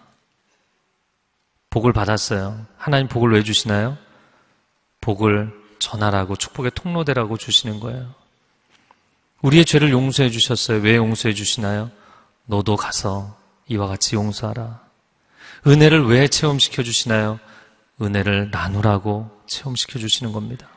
복을 1.69 1.93
받았어요. 1.93 2.65
하나님 2.75 3.07
복을 3.07 3.31
왜 3.31 3.43
주시나요? 3.43 3.97
복을 5.01 5.53
전하라고 5.79 6.35
축복의 6.35 6.71
통로대라고 6.75 7.37
주시는 7.37 7.79
거예요. 7.79 8.13
우리의 9.41 9.65
죄를 9.65 9.91
용서해 9.91 10.29
주셨어요. 10.29 10.81
왜 10.81 10.95
용서해 10.95 11.33
주시나요? 11.33 11.91
너도 12.45 12.75
가서 12.75 13.37
이와 13.67 13.87
같이 13.87 14.15
용서하라. 14.15 14.81
은혜를 15.67 16.05
왜 16.07 16.27
체험시켜 16.27 16.83
주시나요? 16.83 17.39
은혜를 18.01 18.51
나누라고 18.51 19.29
체험시켜 19.47 19.99
주시는 19.99 20.31
겁니다. 20.33 20.67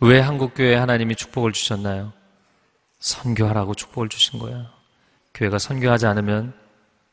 왜 0.00 0.20
한국교회에 0.20 0.74
하나님이 0.76 1.14
축복을 1.14 1.52
주셨나요? 1.52 2.12
선교하라고 2.98 3.74
축복을 3.74 4.08
주신 4.08 4.38
거예요. 4.38 4.66
교회가 5.34 5.58
선교하지 5.58 6.06
않으면 6.06 6.54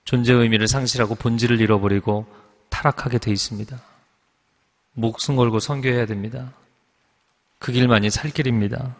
존재 0.06 0.34
의미를 0.34 0.68
상실하고 0.68 1.16
본질을 1.16 1.62
잃어버리고 1.62 2.26
타락하게 2.70 3.20
돼 3.20 3.32
있습니다. 3.32 3.80
목숨 4.94 5.36
걸고 5.36 5.60
선교해야 5.60 6.06
됩니다. 6.06 6.54
그 7.60 7.72
길만이 7.72 8.10
살 8.10 8.32
길입니다. 8.32 8.96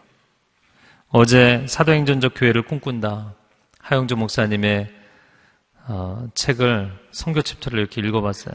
어제 1.08 1.64
사도행전적 1.68 2.32
교회를 2.34 2.62
꿈꾼다. 2.62 3.34
하영조 3.78 4.16
목사님의 4.16 4.92
어, 5.86 6.26
책을 6.34 6.92
선교 7.12 7.42
챕터를 7.42 7.78
이렇게 7.78 8.00
읽어봤어요. 8.00 8.54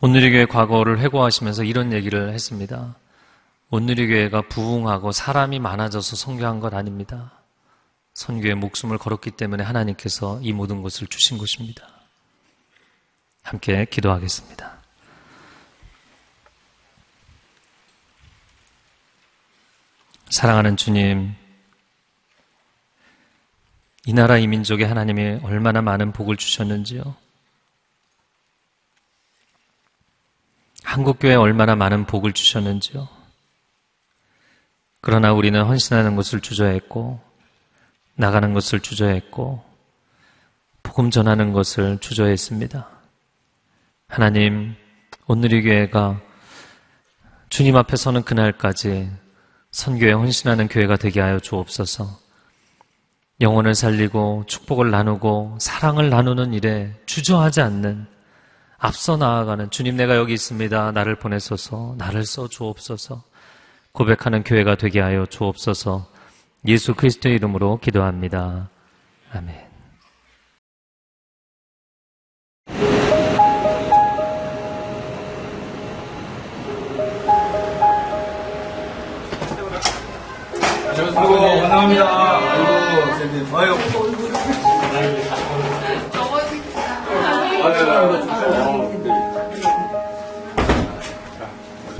온누리교회 0.00 0.46
과거를 0.46 0.98
회고하시면서 1.00 1.64
이런 1.64 1.92
얘기를 1.92 2.32
했습니다. 2.32 2.96
온누리교회가 3.68 4.42
부흥하고 4.48 5.12
사람이 5.12 5.58
많아져서 5.60 6.16
선교한 6.16 6.60
것 6.60 6.72
아닙니다. 6.72 7.32
선교에 8.14 8.54
목숨을 8.54 8.98
걸었기 8.98 9.32
때문에 9.32 9.62
하나님께서 9.62 10.40
이 10.42 10.52
모든 10.52 10.82
것을 10.82 11.06
주신 11.06 11.38
것입니다. 11.38 11.86
함께 13.42 13.84
기도하겠습니다. 13.84 14.79
사랑하는 20.30 20.76
주님, 20.76 21.34
이 24.06 24.12
나라 24.12 24.38
이 24.38 24.46
민족에 24.46 24.84
하나님이 24.84 25.40
얼마나 25.42 25.82
많은 25.82 26.12
복을 26.12 26.36
주셨는지요. 26.36 27.16
한국교회에 30.84 31.34
얼마나 31.34 31.74
많은 31.74 32.06
복을 32.06 32.32
주셨는지요. 32.32 33.08
그러나 35.00 35.32
우리는 35.32 35.60
헌신하는 35.64 36.14
것을 36.14 36.40
주저했고, 36.40 37.20
나가는 38.14 38.54
것을 38.54 38.78
주저했고, 38.78 39.64
복음 40.84 41.10
전하는 41.10 41.52
것을 41.52 41.98
주저했습니다. 41.98 42.88
하나님, 44.06 44.76
오늘의 45.26 45.62
교회가 45.62 46.20
주님 47.48 47.76
앞에 47.76 47.96
서는 47.96 48.22
그날까지 48.22 49.10
선교에 49.70 50.12
헌신하는 50.12 50.68
교회가 50.68 50.96
되게 50.96 51.20
하여 51.20 51.38
주옵소서. 51.38 52.18
영혼을 53.40 53.74
살리고 53.74 54.44
축복을 54.46 54.90
나누고 54.90 55.56
사랑을 55.60 56.10
나누는 56.10 56.52
일에 56.52 56.92
주저하지 57.06 57.60
않는 57.62 58.06
앞서 58.78 59.16
나아가는 59.16 59.70
주님 59.70 59.96
내가 59.96 60.16
여기 60.16 60.34
있습니다. 60.34 60.92
나를 60.92 61.16
보내소서. 61.16 61.94
나를 61.98 62.24
써 62.24 62.48
주옵소서. 62.48 63.22
고백하는 63.92 64.42
교회가 64.42 64.76
되게 64.76 65.00
하여 65.00 65.26
주옵소서. 65.26 66.06
예수 66.66 66.94
그리스도의 66.94 67.36
이름으로 67.36 67.78
기도합니다. 67.78 68.68
아멘. 69.32 69.69
아이고, 81.20 81.34
감사합니다. 81.38 82.38
아이고, 82.38 83.06
선생님. 83.18 83.54
아이고. 83.54 83.76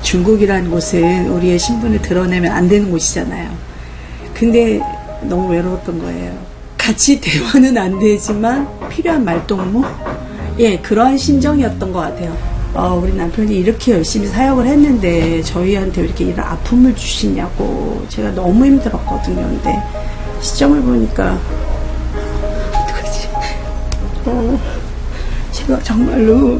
중국이라는 0.02 0.70
곳은 0.70 1.28
우리의 1.28 1.58
신분을 1.58 2.00
드러내면 2.02 2.50
안 2.50 2.68
되는 2.68 2.90
곳이잖아요. 2.90 3.50
근데 4.34 4.80
너무 5.22 5.52
외로웠던 5.52 5.98
거예요. 5.98 6.32
같이 6.78 7.20
대화는 7.20 7.76
안 7.76 7.98
되지만 7.98 8.66
필요한 8.88 9.24
말동무? 9.24 9.84
예, 10.58 10.78
그러한 10.78 11.18
심정이었던 11.18 11.92
것 11.92 12.00
같아요. 12.00 12.36
어, 12.72 13.00
우리 13.02 13.12
남편이 13.12 13.52
이렇게 13.54 13.92
열심히 13.92 14.28
사역을 14.28 14.64
했는데 14.66 15.42
저희한테 15.42 16.02
왜 16.02 16.06
이렇게 16.06 16.24
이런 16.26 16.46
아픔을 16.46 16.94
주시냐고 16.94 18.04
제가 18.08 18.30
너무 18.32 18.64
힘들었거든요. 18.64 19.42
근데 19.42 19.76
시점을 20.40 20.80
보니까 20.80 21.36
어떡하지? 22.72 23.28
어, 24.26 24.60
제가 25.50 25.82
정말로 25.82 26.58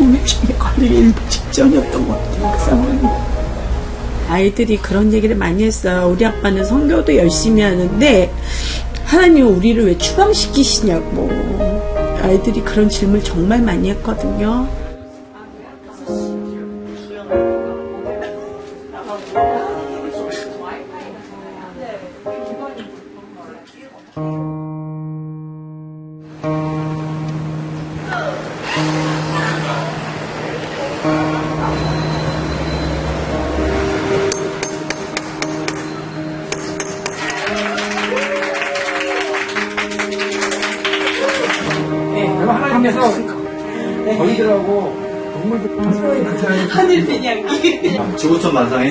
우울증에 0.00 0.54
일부 0.80 1.28
직전이었던 1.28 2.08
것 2.08 2.18
같아요. 2.18 2.52
그 2.52 2.64
상황이. 2.64 3.00
아이들이 4.28 4.78
그런 4.78 5.12
얘기를 5.12 5.36
많이 5.36 5.62
했어요. 5.64 6.08
우리 6.10 6.24
아빠는 6.26 6.64
성교도 6.64 7.14
열심히 7.16 7.62
하는데 7.62 8.32
하나님 9.04 9.46
우리를 9.46 9.86
왜 9.86 9.96
추방시키시냐고. 9.96 11.71
아이들이 12.22 12.62
그런 12.62 12.88
질문을 12.88 13.22
정말 13.24 13.60
많이 13.60 13.90
했거든요. 13.90 14.66
만상에 48.62 48.90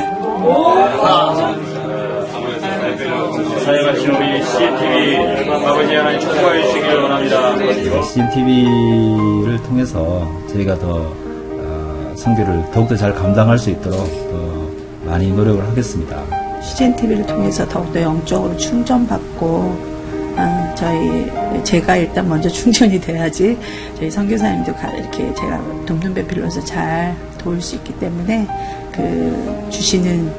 사역하신 3.63 4.09
우리 4.15 4.43
CNTV 4.43 5.17
아버지 5.65 5.95
하나님 5.95 6.19
축복하여 6.19 6.61
주시길 6.63 6.95
원합니다. 6.97 8.03
CNTV를 8.03 9.63
통해서 9.63 10.28
저희가 10.51 10.78
더 10.78 11.13
어, 11.57 12.13
성교를 12.17 12.65
더욱더 12.74 12.95
잘 12.97 13.13
감당할 13.15 13.57
수 13.57 13.69
있도록 13.69 13.97
더 14.30 15.09
많이 15.09 15.32
노력을 15.32 15.65
하겠습니다. 15.69 16.22
CGN 16.61 16.95
TV를 16.97 17.26
통해서 17.28 17.65
더욱더 17.69 18.01
영적으로 18.01 18.55
충전받고 18.57 19.91
아, 20.36 20.74
저희 20.76 21.32
제가 21.63 21.95
일단 21.97 22.28
먼저 22.28 22.47
충전이 22.51 22.99
돼야지 22.99 23.57
저희 23.97 24.11
선교사님도 24.11 24.74
가- 24.76 24.89
이렇게 24.91 25.34
제가 25.34 25.61
돕는 25.86 26.13
배필로서 26.13 26.59
잘 26.65 27.15
도울 27.38 27.61
수 27.61 27.76
있기 27.76 27.93
때문에 27.99 28.47
그 28.92 29.68
주시는 29.70 30.32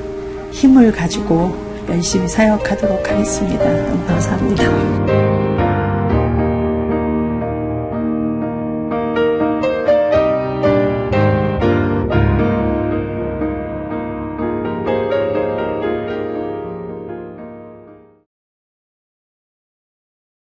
힘을 0.53 0.93
가지고 0.93 1.55
열심히 1.89 2.29
사역하도록 2.29 3.11
하겠습니다. 3.11 3.65
감사합니다. 4.07 5.62